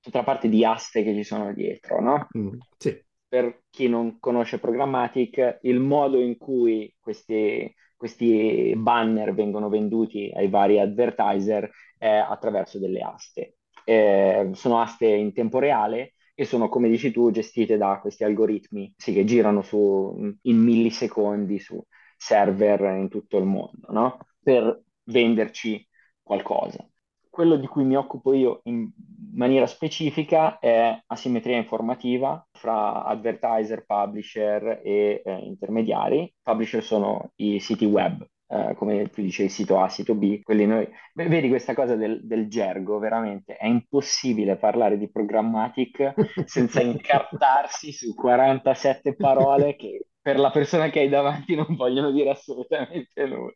tutta 0.00 0.18
la 0.18 0.24
parte 0.24 0.48
di 0.48 0.64
aste 0.64 1.02
che 1.02 1.14
ci 1.14 1.24
sono 1.24 1.52
dietro, 1.54 2.00
no? 2.00 2.28
mm, 2.34 2.60
sì. 2.78 3.04
Per 3.28 3.64
chi 3.70 3.88
non 3.88 4.18
conosce 4.20 4.58
Programmatic, 4.60 5.58
il 5.62 5.80
modo 5.80 6.20
in 6.20 6.36
cui 6.38 6.94
questi, 7.00 7.72
questi 7.96 8.72
banner 8.76 9.34
vengono 9.34 9.68
venduti 9.68 10.30
ai 10.34 10.48
vari 10.48 10.78
advertiser 10.78 11.68
è 11.98 12.08
attraverso 12.08 12.78
delle 12.78 13.00
aste. 13.00 13.56
Eh, 13.84 14.50
sono 14.54 14.80
aste 14.80 15.06
in 15.06 15.32
tempo 15.32 15.58
reale 15.58 16.14
e 16.34 16.44
sono, 16.44 16.68
come 16.68 16.88
dici 16.88 17.10
tu, 17.10 17.30
gestite 17.30 17.76
da 17.76 17.98
questi 18.00 18.24
algoritmi, 18.24 18.92
sì, 18.96 19.12
che 19.12 19.24
girano 19.24 19.62
su, 19.62 20.16
in 20.42 20.56
millisecondi 20.58 21.58
su 21.58 21.82
server 22.16 22.96
in 22.96 23.08
tutto 23.08 23.38
il 23.38 23.44
mondo, 23.44 23.86
no? 23.92 24.18
Per 24.42 24.82
venderci 25.04 25.86
qualcosa. 26.22 26.86
quello 27.28 27.56
di 27.56 27.66
cui 27.66 27.84
mi 27.84 27.96
occupo 27.96 28.32
io 28.32 28.60
in 28.64 28.88
maniera 29.34 29.66
specifica 29.66 30.58
è 30.60 31.02
asimmetria 31.06 31.56
informativa 31.56 32.46
fra 32.52 33.04
advertiser, 33.04 33.84
publisher 33.84 34.80
e 34.84 35.22
eh, 35.24 35.38
intermediari. 35.44 36.32
Publisher 36.42 36.82
sono 36.82 37.32
i 37.36 37.58
siti 37.60 37.84
web, 37.84 38.24
eh, 38.46 38.74
come 38.76 39.08
tu 39.10 39.22
dicevi, 39.22 39.48
sito 39.48 39.80
A, 39.80 39.88
sito 39.88 40.14
B, 40.14 40.42
quelli 40.42 40.66
noi... 40.66 40.88
Vedi 41.14 41.48
questa 41.48 41.74
cosa 41.74 41.96
del, 41.96 42.26
del 42.26 42.48
gergo, 42.48 42.98
veramente 42.98 43.56
è 43.56 43.66
impossibile 43.66 44.56
parlare 44.56 44.98
di 44.98 45.10
programmatic 45.10 46.14
senza 46.44 46.82
incartarsi 46.82 47.92
su 47.92 48.14
47 48.14 49.14
parole 49.14 49.76
che 49.76 50.06
per 50.24 50.38
la 50.38 50.50
persona 50.50 50.88
che 50.88 51.00
hai 51.00 51.10
davanti 51.10 51.54
non 51.54 51.76
vogliono 51.76 52.10
dire 52.10 52.30
assolutamente 52.30 53.26
nulla. 53.26 53.52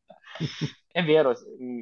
È 0.87 1.03
vero, 1.03 1.33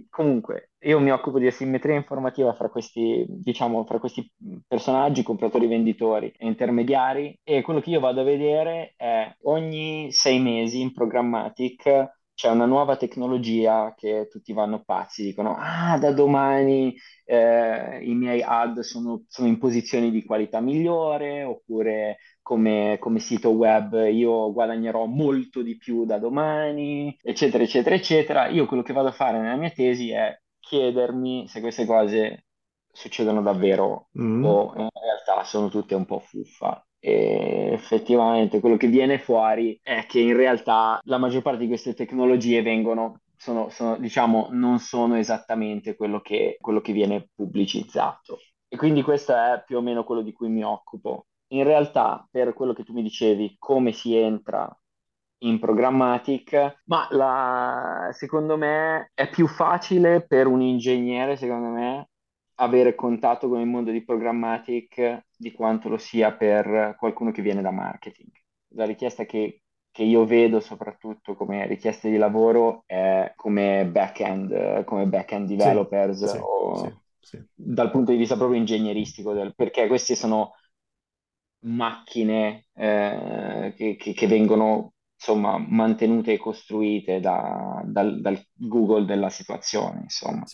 comunque, 0.09 0.71
io 0.81 1.01
mi 1.01 1.11
occupo 1.11 1.41
di 1.41 1.47
asimmetria 1.49 1.97
informativa 1.97 2.53
fra 2.53 2.69
questi, 2.69 3.25
diciamo, 3.29 3.85
fra 3.85 3.99
questi 3.99 4.31
personaggi, 4.65 5.25
compratori, 5.25 5.67
venditori 5.67 6.33
e 6.37 6.47
intermediari, 6.47 7.37
e 7.43 7.63
quello 7.63 7.81
che 7.81 7.91
io 7.91 7.99
vado 7.99 8.21
a 8.21 8.25
vedere 8.25 8.95
è 8.97 9.35
ogni 9.43 10.13
sei 10.13 10.39
mesi 10.39 10.81
in 10.81 10.93
Programmatic 10.93 12.15
c'è 12.37 12.50
una 12.50 12.66
nuova 12.66 12.97
tecnologia 12.97 13.95
che 13.97 14.28
tutti 14.31 14.52
vanno 14.52 14.83
pazzi, 14.85 15.23
dicono, 15.23 15.57
ah, 15.59 15.97
da 15.99 16.12
domani 16.12 16.95
eh, 17.25 17.99
i 18.05 18.14
miei 18.14 18.43
ad 18.43 18.81
sono, 18.81 19.25
sono, 19.26 19.49
in 19.49 19.57
posizioni 19.57 20.11
di 20.11 20.23
qualità 20.23 20.61
migliore, 20.61 21.45
oppure 21.45 22.19
come, 22.43 22.99
come, 23.00 23.21
sito 23.21 23.49
web 23.49 24.07
io 24.12 24.52
guadagnerò 24.52 25.07
molto 25.07 25.62
di 25.62 25.78
più 25.78 26.05
da 26.05 26.19
domani, 26.19 27.16
eccetera, 27.23 27.64
eccetera, 27.64 27.95
eccetera. 27.95 28.49
Io 28.49 28.66
quello 28.66 28.83
che 28.83 28.93
vado 28.93 29.09
a 29.09 29.12
fare 29.12 29.40
nella 29.40 29.57
mia 29.57 29.71
tesi 29.71 30.11
è 30.11 30.38
chiedermi 30.61 31.49
se 31.49 31.61
queste 31.61 31.87
cose 31.87 32.45
succedono 32.93 33.40
davvero 33.40 34.11
mm. 34.21 34.45
o 34.45 34.73
in 34.76 34.88
realtà 34.93 35.43
sono 35.45 35.71
tutte 35.71 35.95
un 35.95 36.05
po' 36.05 36.21
fuffa 36.21 36.87
e 37.07 37.71
effettivamente 37.73 38.59
quello 38.59 38.77
che 38.77 38.89
viene 38.89 39.21
fuori 39.21 39.79
è 39.81 40.07
che 40.09 40.19
in 40.19 40.35
realtà 40.35 40.99
la 41.05 41.19
maggior 41.19 41.41
parte 41.41 41.61
di 41.61 41.69
queste 41.69 41.95
tecnologie 41.95 42.63
vengono 42.63 43.21
sono, 43.37 43.69
sono, 43.69 43.97
diciamo, 43.97 44.49
non 44.51 44.81
sono 44.81 45.15
esattamente 45.15 45.95
quello 45.95 46.21
che, 46.21 46.57
quello 46.61 46.81
che 46.81 46.93
viene 46.93 47.29
pubblicizzato. 47.33 48.39
E 48.67 48.77
quindi 48.77 49.03
questo 49.03 49.33
è 49.37 49.63
più 49.65 49.77
o 49.77 49.83
meno 49.83 50.03
quello 50.03 50.23
di 50.23 50.33
cui 50.33 50.49
mi 50.49 50.65
occupo. 50.65 51.27
In 51.49 51.63
realtà, 51.63 52.27
per 52.29 52.53
quello 52.55 52.73
che 52.73 52.83
tu 52.83 52.93
mi 52.93 53.03
dicevi, 53.03 53.55
come 53.57 53.93
si 53.93 54.17
entra 54.17 54.69
in 55.45 55.61
programmatic, 55.61 56.83
ma 56.87 57.07
la, 57.11 58.09
secondo 58.11 58.57
me 58.57 59.13
è 59.15 59.29
più 59.31 59.47
facile 59.47 60.27
per 60.27 60.49
un 60.49 60.61
ingegnere, 60.61 61.37
secondo 61.37 61.69
me, 61.69 62.09
avere 62.57 62.95
contatto 62.95 63.49
con 63.49 63.61
il 63.61 63.67
mondo 63.67 63.91
di 63.91 64.05
programmatic 64.05 65.27
di 65.37 65.53
quanto 65.53 65.89
lo 65.89 65.99
sia 65.99 66.33
per 66.33 66.95
qualcuno 66.99 67.31
che 67.31 67.43
viene 67.43 67.63
da 67.63 67.71
marketing. 67.71 68.31
La 68.75 68.85
richiesta 68.85 69.25
che, 69.25 69.63
che 69.91 70.03
io 70.03 70.25
vedo 70.25 70.61
soprattutto 70.61 71.35
come 71.35 71.67
richiesta 71.67 72.09
di 72.09 72.17
lavoro 72.17 72.85
è 72.87 73.33
come 73.37 73.87
back-end, 73.87 74.85
come 74.85 75.07
back-end 75.07 75.49
developers 75.49 76.25
sì, 76.25 76.39
o 76.41 76.77
sì, 76.77 76.95
sì, 77.21 77.45
dal 77.55 77.91
punto 77.91 78.13
di 78.13 78.19
vista 78.19 78.37
proprio 78.37 78.59
ingegneristico, 78.59 79.33
del, 79.33 79.55
perché 79.55 79.87
queste 79.87 80.15
sono 80.15 80.53
macchine 81.61 82.67
eh, 82.75 83.75
che, 83.77 83.97
che, 83.97 84.13
che, 84.13 84.27
vengono 84.27 84.93
insomma 85.15 85.59
mantenute 85.59 86.35
e 86.35 86.39
costruite 86.39 87.21
da, 87.21 87.83
dal, 87.85 88.21
dal 88.21 88.41
Google 88.53 89.05
della 89.05 89.31
situazione, 89.31 90.03
insomma. 90.03 90.45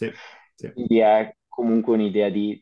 Quindi 0.72 0.98
è 0.98 1.34
comunque 1.52 1.92
un'idea 1.92 2.30
di 2.30 2.58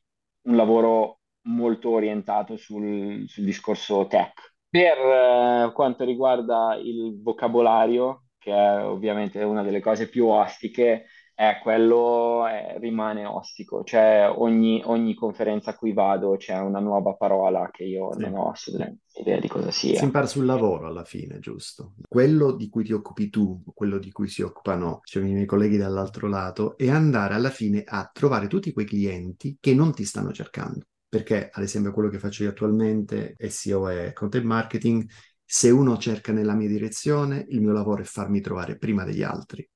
un 0.49 0.57
lavoro 0.57 1.21
molto 1.43 1.91
orientato 1.91 2.57
sul, 2.57 3.25
sul 3.29 3.45
discorso 3.45 4.07
tech. 4.09 4.57
Per 4.69 4.99
eh, 4.99 5.71
quanto 5.73 6.05
riguarda 6.05 6.75
il 6.75 7.21
vocabolario, 7.23 8.25
che 8.39 8.53
è 8.53 8.85
ovviamente 8.85 9.43
una 9.45 9.63
delle 9.63 9.81
cose 9.81 10.09
più 10.09 10.27
ostiche, 10.27 11.07
eh, 11.41 11.59
quello 11.63 12.47
è, 12.47 12.77
rimane 12.79 13.25
ostico, 13.25 13.83
cioè 13.83 14.31
ogni, 14.31 14.83
ogni, 14.85 15.15
conferenza 15.15 15.71
a 15.71 15.75
cui 15.75 15.95
vado 15.95 16.37
c'è 16.37 16.59
una 16.59 16.81
nuova 16.81 17.15
parola 17.15 17.71
che 17.73 17.85
io 17.85 18.13
sì. 18.13 18.21
non 18.21 18.35
ho 18.35 18.51
assolutamente 18.51 19.05
idea 19.15 19.41
di 19.41 19.49
cosa 19.49 19.71
sia. 19.71 19.97
Si 19.97 20.05
impara 20.05 20.27
sul 20.27 20.45
lavoro 20.45 20.87
alla 20.87 21.05
fine, 21.05 21.39
giusto? 21.39 21.95
Quello 22.07 22.53
di 22.53 22.69
cui 22.69 22.85
ti 22.85 22.93
occupi 22.93 23.31
tu, 23.31 23.63
quello 23.73 23.97
di 23.97 24.13
cui 24.13 24.29
si 24.29 24.43
occupano 24.43 25.01
cioè, 25.03 25.25
i 25.25 25.33
miei 25.33 25.47
colleghi 25.47 25.79
dall'altro 25.79 26.29
lato, 26.29 26.77
è 26.77 26.91
andare 26.91 27.33
alla 27.33 27.49
fine 27.49 27.85
a 27.87 28.11
trovare 28.13 28.47
tutti 28.47 28.75
quei 28.75 28.85
clienti 28.85 29.57
che 29.59 29.73
non 29.73 29.95
ti 29.95 30.05
stanno 30.05 30.33
cercando. 30.33 30.85
Perché, 31.09 31.49
ad 31.51 31.63
esempio, 31.63 31.93
quello 31.93 32.11
che 32.11 32.19
faccio 32.19 32.43
io 32.43 32.51
attualmente, 32.51 33.35
SEO 33.39 33.89
e 33.89 34.13
content 34.13 34.45
marketing, 34.45 35.09
se 35.43 35.71
uno 35.71 35.97
cerca 35.97 36.33
nella 36.33 36.55
mia 36.55 36.69
direzione, 36.69 37.47
il 37.49 37.63
mio 37.63 37.73
lavoro 37.73 38.03
è 38.03 38.05
farmi 38.05 38.43
trovare 38.43 38.77
prima 38.77 39.05
degli 39.05 39.23
altri. 39.23 39.67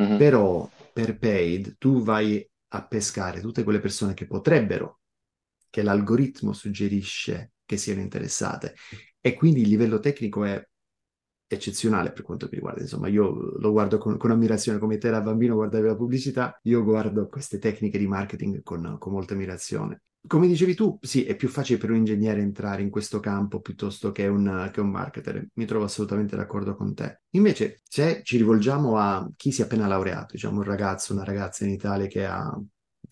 Mm-hmm. 0.00 0.16
Però 0.18 0.68
per 0.92 1.18
paid 1.18 1.76
tu 1.78 2.02
vai 2.02 2.46
a 2.68 2.86
pescare 2.86 3.40
tutte 3.40 3.62
quelle 3.62 3.80
persone 3.80 4.14
che 4.14 4.26
potrebbero, 4.26 5.00
che 5.70 5.82
l'algoritmo 5.82 6.52
suggerisce 6.52 7.52
che 7.64 7.76
siano 7.76 8.00
interessate. 8.00 8.74
E 9.20 9.34
quindi 9.34 9.62
il 9.62 9.68
livello 9.68 10.00
tecnico 10.00 10.44
è 10.44 10.62
eccezionale 11.54 12.12
per 12.12 12.22
quanto 12.22 12.46
mi 12.46 12.56
riguarda. 12.56 12.80
Insomma, 12.82 13.08
io 13.08 13.56
lo 13.58 13.70
guardo 13.70 13.98
con, 13.98 14.16
con 14.16 14.30
ammirazione, 14.30 14.78
come 14.78 14.98
te 14.98 15.10
da 15.10 15.20
bambino 15.20 15.54
guardavi 15.54 15.86
la 15.86 15.96
pubblicità, 15.96 16.58
io 16.64 16.84
guardo 16.84 17.26
queste 17.28 17.58
tecniche 17.58 17.98
di 17.98 18.06
marketing 18.06 18.62
con, 18.62 18.96
con 18.98 19.12
molta 19.12 19.34
ammirazione 19.34 20.02
come 20.26 20.46
dicevi 20.46 20.74
tu, 20.74 20.98
sì, 21.02 21.24
è 21.24 21.36
più 21.36 21.48
facile 21.48 21.78
per 21.78 21.90
un 21.90 21.96
ingegnere 21.96 22.40
entrare 22.40 22.80
in 22.82 22.88
questo 22.88 23.20
campo 23.20 23.60
piuttosto 23.60 24.10
che 24.10 24.26
un, 24.26 24.70
che 24.72 24.80
un 24.80 24.90
marketer. 24.90 25.48
Mi 25.54 25.66
trovo 25.66 25.84
assolutamente 25.84 26.34
d'accordo 26.34 26.74
con 26.74 26.94
te. 26.94 27.20
Invece, 27.30 27.80
se 27.86 28.22
ci 28.22 28.38
rivolgiamo 28.38 28.96
a 28.96 29.28
chi 29.36 29.52
si 29.52 29.60
è 29.60 29.64
appena 29.64 29.86
laureato, 29.86 30.32
diciamo 30.32 30.58
un 30.58 30.64
ragazzo, 30.64 31.12
una 31.12 31.24
ragazza 31.24 31.64
in 31.64 31.72
Italia 31.72 32.06
che 32.06 32.24
ha 32.24 32.58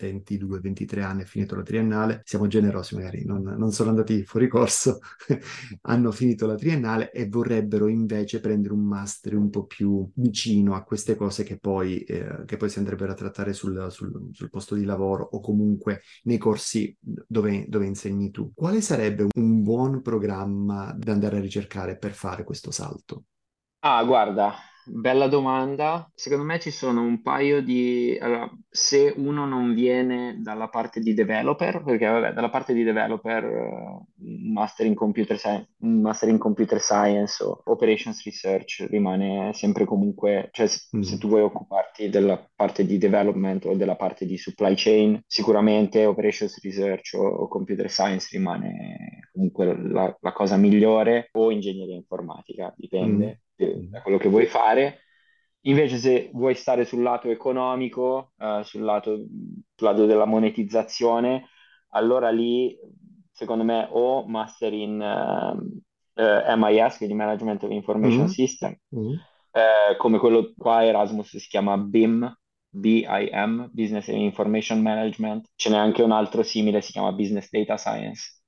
22-23 0.03 1.03
anni, 1.03 1.23
è 1.23 1.25
finito 1.25 1.55
la 1.55 1.63
triennale, 1.63 2.23
siamo 2.25 2.47
generosi 2.47 2.95
magari, 2.95 3.25
non, 3.25 3.43
non 3.43 3.73
sono 3.73 3.91
andati 3.91 4.25
fuori 4.25 4.49
corso, 4.49 4.99
hanno 5.83 6.11
finito 6.11 6.47
la 6.47 6.55
triennale 6.55 7.11
e 7.13 7.29
vorrebbero 7.29 7.89
invece 7.89 8.41
prendere 8.41 8.75
un 8.75 8.85
master 8.85 9.37
un 9.37 9.51
po' 9.51 9.65
più 9.65 10.09
vicino 10.15 10.75
a 10.75 10.83
queste 10.83 11.15
cose 11.17 11.45
che 11.45 11.59
poi, 11.59 12.01
eh, 12.01 12.45
che 12.45 12.57
poi 12.57 12.69
si 12.69 12.79
andrebbero 12.79 13.13
a 13.13 13.15
trattare 13.15 13.53
sul, 13.53 13.87
sul, 13.91 14.31
sul, 14.33 14.51
posto 14.51 14.75
di 14.75 14.85
lavoro 14.85 15.29
o 15.33 15.41
comunque 15.41 16.03
nei 16.25 16.39
corsi 16.39 16.97
dove, 17.01 17.65
dove 17.69 17.87
insegni 17.87 18.31
tu. 18.31 18.53
Quale 18.55 18.81
sarebbe 18.81 19.27
un 19.35 19.63
buon 19.63 20.03
programma 20.03 20.95
da 20.97 21.13
andare 21.13 21.37
a 21.37 21.41
ricercare 21.41 21.97
per 21.97 22.13
fare 22.13 22.45
questo 22.45 22.71
salto? 22.71 23.25
Ah, 23.81 24.05
guarda, 24.05 24.55
Bella 24.85 25.29
domanda. 25.29 26.11
Secondo 26.15 26.45
me 26.45 26.59
ci 26.59 26.71
sono 26.71 27.03
un 27.03 27.23
paio 27.23 27.63
di... 27.63 28.19
Allora, 28.21 28.51
se 28.69 29.15
uno 29.17 29.47
non 29.47 29.75
viene 29.75 30.39
dalla 30.41 30.69
parte 30.69 31.01
di 31.01 31.15
developer, 31.15 31.83
perché 31.85 32.07
vabbè, 32.07 32.33
dalla 32.33 32.51
parte 32.51 32.73
di 32.75 32.83
developer, 32.83 33.45
uh, 33.45 34.07
master 34.53 34.87
in 34.87 34.95
computer 34.95 35.39
science, 35.39 35.69
master 35.79 36.29
in 36.31 36.39
computer 36.39 36.81
science 36.81 37.43
o 37.45 37.61
operations 37.67 38.25
research 38.25 38.87
rimane 38.89 39.53
sempre 39.55 39.85
comunque, 39.85 40.49
cioè 40.51 40.67
se, 40.67 40.97
mm. 40.97 41.01
se 41.01 41.19
tu 41.19 41.29
vuoi 41.29 41.43
occuparti 41.43 42.09
della 42.09 42.45
parte 42.55 42.85
di 42.85 42.99
development 42.99 43.65
o 43.67 43.75
della 43.75 43.97
parte 43.97 44.27
di 44.27 44.37
supply 44.37 44.75
chain, 44.75 45.21
sicuramente 45.27 46.05
operations 46.07 46.61
research 46.61 47.15
o, 47.15 47.25
o 47.25 47.49
computer 47.49 47.89
science 47.89 48.29
rimane 48.33 49.29
comunque 49.33 49.77
la, 49.77 50.17
la, 50.21 50.33
cosa 50.33 50.57
migliore 50.57 51.29
o 51.33 51.51
ingegneria 51.53 51.95
informatica, 51.95 52.73
dipende. 52.77 53.27
Mm 53.27 53.51
da 53.89 54.03
quello 54.03 54.19
che 54.19 54.29
vuoi 54.29 54.47
fare. 54.47 55.01
Invece 55.65 55.97
se 55.97 56.31
vuoi 56.33 56.55
stare 56.55 56.85
sul 56.85 57.03
lato 57.03 57.29
economico, 57.29 58.33
uh, 58.39 58.63
sul, 58.63 58.83
lato, 58.83 59.15
sul 59.15 59.87
lato 59.87 60.07
della 60.07 60.25
monetizzazione, 60.25 61.49
allora 61.91 62.31
lì 62.31 62.77
secondo 63.31 63.63
me 63.63 63.87
o 63.91 64.27
master 64.27 64.73
in 64.73 65.01
uh, 65.01 66.23
uh, 66.23 66.57
MIS, 66.57 66.97
quindi 66.97 67.15
Management 67.15 67.63
of 67.63 67.71
Information 67.71 68.23
mm-hmm. 68.23 68.29
System, 68.29 68.77
mm-hmm. 68.97 69.17
come 69.99 70.19
quello 70.19 70.53
qua 70.57 70.85
Erasmus 70.85 71.37
si 71.37 71.49
chiama 71.49 71.79
BIM, 71.79 72.37
BIM, 72.69 73.71
Business 73.73 74.09
Information 74.09 74.81
Management, 74.81 75.51
ce 75.55 75.71
n'è 75.71 75.77
anche 75.77 76.03
un 76.03 76.11
altro 76.11 76.43
simile, 76.43 76.81
si 76.81 76.91
chiama 76.91 77.13
Business 77.13 77.49
Data 77.51 77.77
Science. 77.77 78.41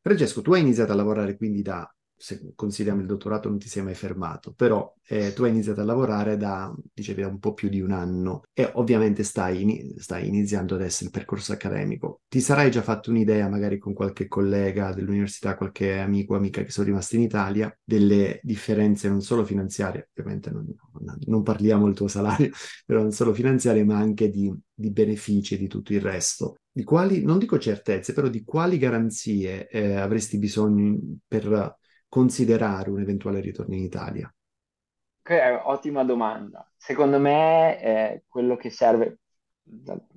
Francesco, 0.00 0.42
tu 0.42 0.52
hai 0.52 0.60
iniziato 0.60 0.92
a 0.92 0.96
lavorare 0.96 1.36
quindi 1.36 1.62
da 1.62 1.90
se 2.16 2.52
consideriamo 2.54 3.02
il 3.02 3.06
dottorato 3.08 3.48
non 3.48 3.58
ti 3.58 3.68
sei 3.68 3.82
mai 3.82 3.94
fermato, 3.94 4.52
però 4.52 4.92
eh, 5.06 5.32
tu 5.32 5.44
hai 5.44 5.50
iniziato 5.50 5.80
a 5.80 5.84
lavorare 5.84 6.36
da, 6.36 6.74
dicevi, 6.92 7.22
da 7.22 7.28
un 7.28 7.38
po' 7.38 7.52
più 7.52 7.68
di 7.68 7.80
un 7.80 7.90
anno 7.90 8.42
e 8.52 8.70
ovviamente 8.74 9.22
stai, 9.22 9.62
in, 9.62 9.94
stai, 9.98 10.26
iniziando 10.28 10.74
adesso 10.74 11.04
il 11.04 11.10
percorso 11.10 11.52
accademico. 11.52 12.22
Ti 12.28 12.40
sarai 12.40 12.70
già 12.70 12.82
fatto 12.82 13.10
un'idea, 13.10 13.48
magari 13.48 13.78
con 13.78 13.92
qualche 13.92 14.28
collega 14.28 14.92
dell'università, 14.92 15.56
qualche 15.56 15.98
amico 15.98 16.34
o 16.34 16.36
amica 16.36 16.62
che 16.62 16.70
sono 16.70 16.86
rimasti 16.86 17.16
in 17.16 17.22
Italia, 17.22 17.76
delle 17.82 18.40
differenze 18.42 19.08
non 19.08 19.20
solo 19.20 19.44
finanziarie, 19.44 20.10
ovviamente 20.14 20.50
non, 20.50 20.66
non 21.26 21.42
parliamo 21.42 21.84
del 21.86 21.94
tuo 21.94 22.08
salario, 22.08 22.50
però 22.86 23.02
non 23.02 23.12
solo 23.12 23.34
finanziarie, 23.34 23.84
ma 23.84 23.98
anche 23.98 24.30
di, 24.30 24.52
di 24.72 24.90
benefici 24.90 25.54
e 25.54 25.58
di 25.58 25.68
tutto 25.68 25.92
il 25.92 26.00
resto. 26.00 26.56
Di 26.72 26.82
quali, 26.82 27.22
non 27.22 27.38
dico 27.38 27.58
certezze, 27.58 28.12
però 28.12 28.28
di 28.28 28.42
quali 28.42 28.78
garanzie 28.78 29.68
eh, 29.68 29.94
avresti 29.94 30.38
bisogno 30.38 30.98
per 31.28 31.76
considerare 32.14 32.90
un 32.90 33.00
eventuale 33.00 33.40
ritorno 33.40 33.74
in 33.74 33.82
Italia? 33.82 34.32
Ottima 35.64 36.04
domanda. 36.04 36.70
Secondo 36.76 37.18
me 37.18 37.82
eh, 37.82 38.22
quello 38.28 38.54
che 38.54 38.70
serve 38.70 39.18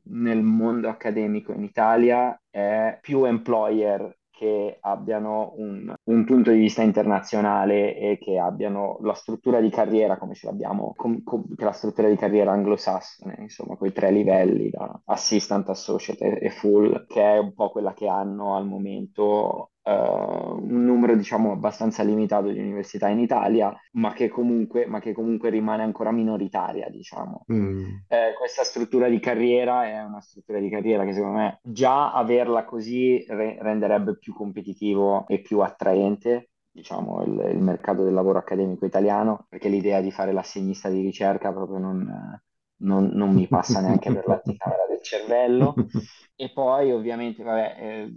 nel 0.04 0.44
mondo 0.44 0.90
accademico 0.90 1.54
in 1.54 1.64
Italia 1.64 2.40
è 2.52 3.00
più 3.02 3.24
employer 3.24 4.16
che 4.30 4.78
abbiano 4.80 5.54
un, 5.56 5.92
un, 6.04 6.24
punto 6.26 6.52
di 6.52 6.60
vista 6.60 6.84
internazionale 6.84 7.98
e 7.98 8.20
che 8.20 8.38
abbiano 8.38 9.00
la 9.02 9.16
struttura 9.16 9.60
di 9.60 9.72
carriera 9.72 10.20
come 10.20 10.36
ce 10.36 10.46
l'abbiamo, 10.46 10.94
com, 10.96 11.24
com, 11.24 11.46
la 11.58 11.72
struttura 11.72 12.10
di 12.10 12.16
carriera 12.16 12.52
anglosassone, 12.52 13.38
insomma, 13.40 13.76
quei 13.76 13.92
tre 13.92 14.12
livelli 14.12 14.70
da 14.70 15.02
assistant, 15.06 15.68
associate 15.70 16.38
e 16.38 16.52
full, 16.52 17.08
che 17.08 17.24
è 17.24 17.40
un 17.40 17.56
po' 17.56 17.72
quella 17.72 17.94
che 17.96 18.08
hanno 18.08 18.56
al 18.56 18.68
momento 18.68 19.72
un 19.94 20.84
numero 20.84 21.16
diciamo 21.16 21.52
abbastanza 21.52 22.04
limitato 22.04 22.50
di 22.50 22.60
università 22.60 23.08
in 23.08 23.20
Italia, 23.20 23.74
ma 23.94 24.14
che 24.14 24.28
comunque, 24.28 24.86
ma 24.86 25.00
che 25.00 25.14
comunque 25.14 25.50
rimane 25.50 25.84
ancora 25.84 26.12
minoritaria, 26.12 26.90
diciamo. 26.90 27.46
Mm. 27.52 27.86
Eh, 28.08 28.34
questa 28.38 28.64
struttura 28.64 29.08
di 29.08 29.20
carriera 29.20 29.86
è 29.86 30.04
una 30.04 30.22
struttura 30.22 30.60
di 30.60 30.70
carriera 30.70 31.06
che 31.06 31.14
secondo 31.14 31.38
me 31.38 31.60
già 31.64 32.14
averla 32.14 32.66
così 32.66 33.24
re- 33.28 33.58
renderebbe 33.60 34.18
più 34.18 34.34
competitivo 34.34 35.26
e 35.28 35.40
più 35.42 35.60
attraente 35.60 36.50
diciamo, 36.78 37.24
il, 37.24 37.54
il, 37.56 37.60
mercato 37.60 38.04
del 38.04 38.14
lavoro 38.14 38.38
accademico 38.38 38.86
italiano, 38.86 39.48
perché 39.50 39.68
l'idea 39.68 40.00
di 40.00 40.12
fare 40.12 40.32
l'assegnista 40.32 40.90
di 40.90 41.02
ricerca 41.02 41.52
proprio 41.52 41.80
non, 41.80 42.40
non, 42.82 43.10
non 43.14 43.34
mi 43.34 43.48
passa 43.48 43.82
neanche 43.82 44.14
per 44.14 44.28
l'anticamera 44.28 44.86
del 44.88 45.02
cervello. 45.02 45.74
E 46.40 46.52
poi 46.52 46.92
ovviamente, 46.92 47.42
vabbè, 47.42 47.76
eh, 47.80 48.14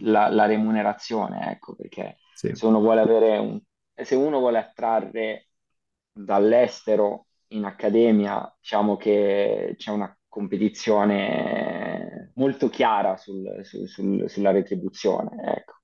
la, 0.00 0.28
la 0.28 0.46
remunerazione, 0.46 1.50
ecco, 1.50 1.74
perché 1.74 2.18
sì. 2.34 2.54
se 2.54 2.66
uno 2.66 2.80
vuole 2.80 3.00
avere 3.00 3.38
un, 3.38 3.60
se 3.94 4.14
uno 4.14 4.38
vuole 4.38 4.58
attrarre 4.58 5.48
dall'estero 6.12 7.26
in 7.48 7.64
accademia, 7.64 8.54
diciamo 8.60 8.96
che 8.96 9.74
c'è 9.76 9.90
una 9.90 10.14
competizione 10.28 12.32
molto 12.36 12.68
chiara 12.68 13.16
sul, 13.16 13.60
sul, 13.62 13.88
sul, 13.88 14.28
sulla 14.28 14.50
retribuzione, 14.50 15.56
ecco. 15.56 15.74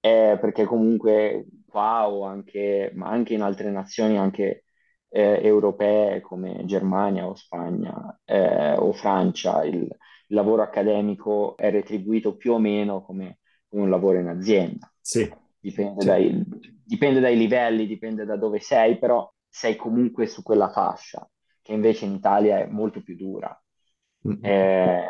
Eh, 0.00 0.36
perché 0.38 0.64
comunque 0.64 1.46
qua 1.66 2.08
o 2.08 2.24
anche, 2.24 2.90
ma 2.94 3.08
anche 3.08 3.34
in 3.34 3.42
altre 3.42 3.70
nazioni, 3.70 4.18
anche 4.18 4.64
eh, 5.08 5.40
europee 5.42 6.20
come 6.20 6.64
Germania 6.66 7.26
o 7.26 7.34
Spagna 7.34 8.20
eh, 8.24 8.74
o 8.76 8.92
Francia, 8.92 9.64
il, 9.64 9.88
il 10.26 10.36
lavoro 10.36 10.62
accademico 10.62 11.56
è 11.56 11.70
retribuito 11.70 12.36
più 12.36 12.52
o 12.52 12.58
meno 12.58 13.02
come, 13.02 13.38
come 13.68 13.82
un 13.82 13.90
lavoro 13.90 14.18
in 14.18 14.28
azienda. 14.28 14.92
Sì. 15.00 15.30
Dipende, 15.58 16.00
sì. 16.00 16.06
Dai, 16.06 16.44
dipende 16.84 17.20
dai 17.20 17.36
livelli, 17.36 17.86
dipende 17.86 18.24
da 18.24 18.36
dove 18.36 18.60
sei, 18.60 18.98
però 18.98 19.30
sei 19.48 19.76
comunque 19.76 20.26
su 20.26 20.42
quella 20.42 20.68
fascia, 20.68 21.26
che 21.62 21.72
invece 21.72 22.04
in 22.04 22.12
Italia 22.12 22.58
è 22.58 22.66
molto 22.66 23.02
più 23.02 23.16
dura. 23.16 23.58
Mm-hmm. 24.26 24.44
Eh, 24.44 25.06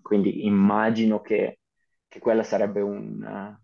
quindi 0.00 0.46
immagino 0.46 1.20
che, 1.20 1.60
che 2.08 2.18
quella 2.18 2.42
sarebbe 2.42 2.80
un, 2.80 3.56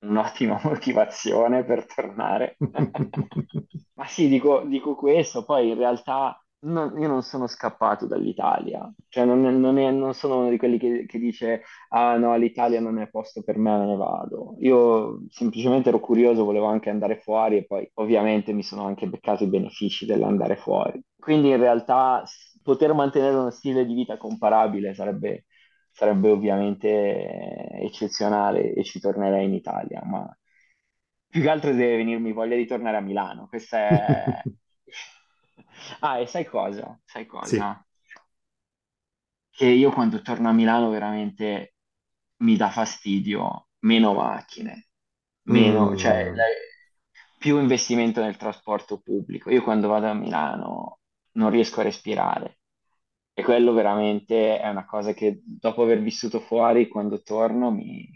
un'ottima 0.00 0.60
motivazione 0.64 1.64
per 1.64 1.86
tornare. 1.86 2.56
Ma 3.94 4.06
sì, 4.06 4.28
dico, 4.28 4.62
dico 4.64 4.94
questo, 4.94 5.44
poi 5.44 5.70
in 5.70 5.76
realtà 5.76 6.40
No, 6.62 6.92
io 6.98 7.08
non 7.08 7.22
sono 7.22 7.46
scappato 7.46 8.04
dall'Italia, 8.06 8.92
cioè 9.08 9.24
non, 9.24 9.40
non 9.60 9.78
è- 9.78 9.90
non 9.90 10.12
sono 10.12 10.40
uno 10.40 10.50
di 10.50 10.58
quelli 10.58 10.78
che, 10.78 11.06
che 11.06 11.18
dice 11.18 11.62
ah 11.88 12.18
no, 12.18 12.36
l'Italia 12.36 12.80
non 12.80 12.98
è 12.98 13.08
posto 13.08 13.42
per 13.42 13.56
me, 13.56 13.78
me 13.78 13.86
ne 13.86 13.96
vado. 13.96 14.56
Io 14.58 15.22
semplicemente 15.30 15.88
ero 15.88 16.00
curioso, 16.00 16.44
volevo 16.44 16.66
anche 16.66 16.90
andare 16.90 17.16
fuori 17.16 17.56
e 17.56 17.64
poi 17.66 17.90
ovviamente 17.94 18.52
mi 18.52 18.62
sono 18.62 18.84
anche 18.84 19.06
beccato 19.08 19.44
i 19.44 19.46
benefici 19.48 20.04
dell'andare 20.04 20.56
fuori. 20.56 21.00
Quindi 21.18 21.48
in 21.48 21.56
realtà 21.56 22.22
poter 22.62 22.92
mantenere 22.92 23.36
uno 23.36 23.50
stile 23.50 23.86
di 23.86 23.94
vita 23.94 24.18
comparabile 24.18 24.92
sarebbe, 24.92 25.46
sarebbe 25.90 26.28
ovviamente 26.30 26.88
eccezionale 27.80 28.74
e 28.74 28.84
ci 28.84 29.00
tornerei 29.00 29.46
in 29.46 29.54
Italia, 29.54 30.02
ma 30.04 30.28
più 31.28 31.40
che 31.42 31.48
altro 31.48 31.70
deve 31.72 31.96
venirmi 31.98 32.32
voglia 32.32 32.56
di 32.56 32.66
tornare 32.66 32.96
a 32.98 33.00
Milano. 33.00 33.46
Questa 33.48 33.78
è... 33.78 34.42
Ah, 36.02 36.18
e 36.20 36.26
sai 36.26 36.44
cosa? 36.46 36.98
Sai 37.04 37.26
cosa? 37.26 37.84
Che 39.50 39.66
io 39.66 39.90
quando 39.92 40.22
torno 40.22 40.48
a 40.48 40.52
Milano 40.52 40.88
veramente 40.90 41.74
mi 42.38 42.56
dà 42.56 42.70
fastidio 42.70 43.68
meno 43.80 44.14
macchine, 44.14 44.88
meno, 45.44 45.94
cioè 45.94 46.30
Mm, 46.30 46.34
la- 46.34 46.44
più 47.38 47.58
investimento 47.60 48.20
nel 48.22 48.36
trasporto 48.36 49.00
pubblico. 49.00 49.50
Io 49.50 49.62
quando 49.62 49.88
vado 49.88 50.06
a 50.08 50.14
Milano 50.14 51.00
non 51.32 51.50
riesco 51.50 51.80
a 51.80 51.84
respirare 51.84 52.60
e 53.32 53.42
quello 53.42 53.72
veramente 53.72 54.58
è 54.60 54.68
una 54.68 54.84
cosa 54.86 55.12
che 55.14 55.40
dopo 55.44 55.82
aver 55.82 56.00
vissuto 56.02 56.40
fuori, 56.40 56.88
quando 56.88 57.22
torno 57.22 57.70
mi... 57.70 58.08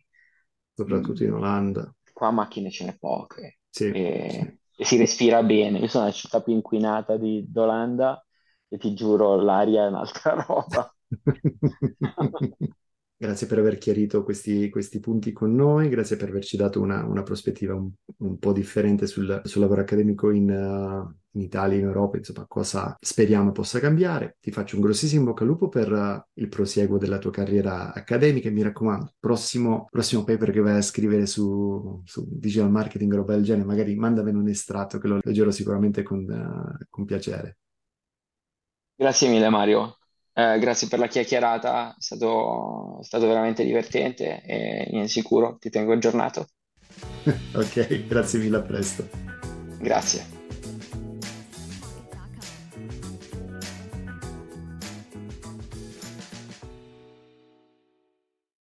soprattutto 0.76 1.24
in 1.24 1.32
Olanda. 1.32 1.92
Qua 2.12 2.30
macchine 2.30 2.70
ce 2.70 2.84
n'è 2.84 2.96
poche 2.96 3.60
Sì, 3.70 4.02
sì. 4.26 4.42
e, 4.42 4.58
e 4.76 4.84
si 4.84 4.96
respira 4.96 5.42
bene. 5.42 5.78
Io 5.78 5.88
sono 5.88 6.04
nella 6.04 6.16
città 6.16 6.40
più 6.42 6.52
inquinata 6.52 7.16
di 7.16 7.44
d'Olanda 7.48 8.24
e 8.68 8.78
ti 8.78 8.94
giuro, 8.94 9.36
l'aria 9.40 9.84
è 9.84 9.88
un'altra 9.88 10.34
roba. 10.46 10.94
Grazie 13.16 13.46
per 13.46 13.58
aver 13.58 13.78
chiarito 13.78 14.24
questi, 14.24 14.68
questi 14.68 14.98
punti 14.98 15.32
con 15.32 15.54
noi, 15.54 15.88
grazie 15.88 16.16
per 16.16 16.30
averci 16.30 16.56
dato 16.56 16.80
una, 16.80 17.04
una 17.04 17.22
prospettiva 17.22 17.72
un, 17.72 17.88
un 18.18 18.38
po' 18.38 18.52
differente 18.52 19.06
sul, 19.06 19.40
sul 19.44 19.60
lavoro 19.60 19.82
accademico 19.82 20.32
in, 20.32 20.50
uh, 20.50 21.14
in 21.38 21.40
Italia, 21.40 21.78
in 21.78 21.84
Europa, 21.84 22.16
insomma, 22.16 22.44
cosa 22.48 22.96
speriamo 22.98 23.52
possa 23.52 23.78
cambiare. 23.78 24.36
Ti 24.40 24.50
faccio 24.50 24.74
un 24.74 24.82
grossissimo 24.82 25.26
bocca 25.26 25.44
al 25.44 25.48
lupo 25.48 25.68
per 25.68 25.92
uh, 25.92 26.20
il 26.40 26.48
prosieguo 26.48 26.98
della 26.98 27.18
tua 27.18 27.30
carriera 27.30 27.94
accademica 27.94 28.48
e 28.48 28.50
mi 28.50 28.62
raccomando, 28.62 29.12
prossimo, 29.20 29.86
prossimo 29.88 30.24
paper 30.24 30.50
che 30.50 30.60
vai 30.60 30.76
a 30.76 30.82
scrivere 30.82 31.26
su, 31.26 32.02
su 32.04 32.26
digital 32.28 32.70
marketing 32.70 33.12
o 33.12 33.16
roba 33.16 33.34
del 33.34 33.44
genere, 33.44 33.64
magari 33.64 33.94
mandamene 33.94 34.38
un 34.38 34.48
estratto 34.48 34.98
che 34.98 35.06
lo 35.06 35.20
leggerò 35.22 35.52
sicuramente 35.52 36.02
con, 36.02 36.24
uh, 36.28 36.84
con 36.90 37.04
piacere. 37.04 37.58
Grazie 38.96 39.28
mille, 39.28 39.48
Mario. 39.50 39.98
Eh, 40.36 40.58
grazie 40.58 40.88
per 40.88 40.98
la 40.98 41.06
chiacchierata, 41.06 41.94
è 41.96 42.02
stato, 42.02 42.98
è 43.00 43.04
stato 43.04 43.26
veramente 43.28 43.64
divertente 43.64 44.42
e 44.44 44.88
in 44.90 45.08
sicuro 45.08 45.56
ti 45.60 45.70
tengo 45.70 45.92
aggiornato. 45.92 46.48
ok, 47.54 48.06
grazie 48.06 48.40
mille, 48.40 48.56
a 48.56 48.62
presto. 48.62 49.08
Grazie. 49.78 50.43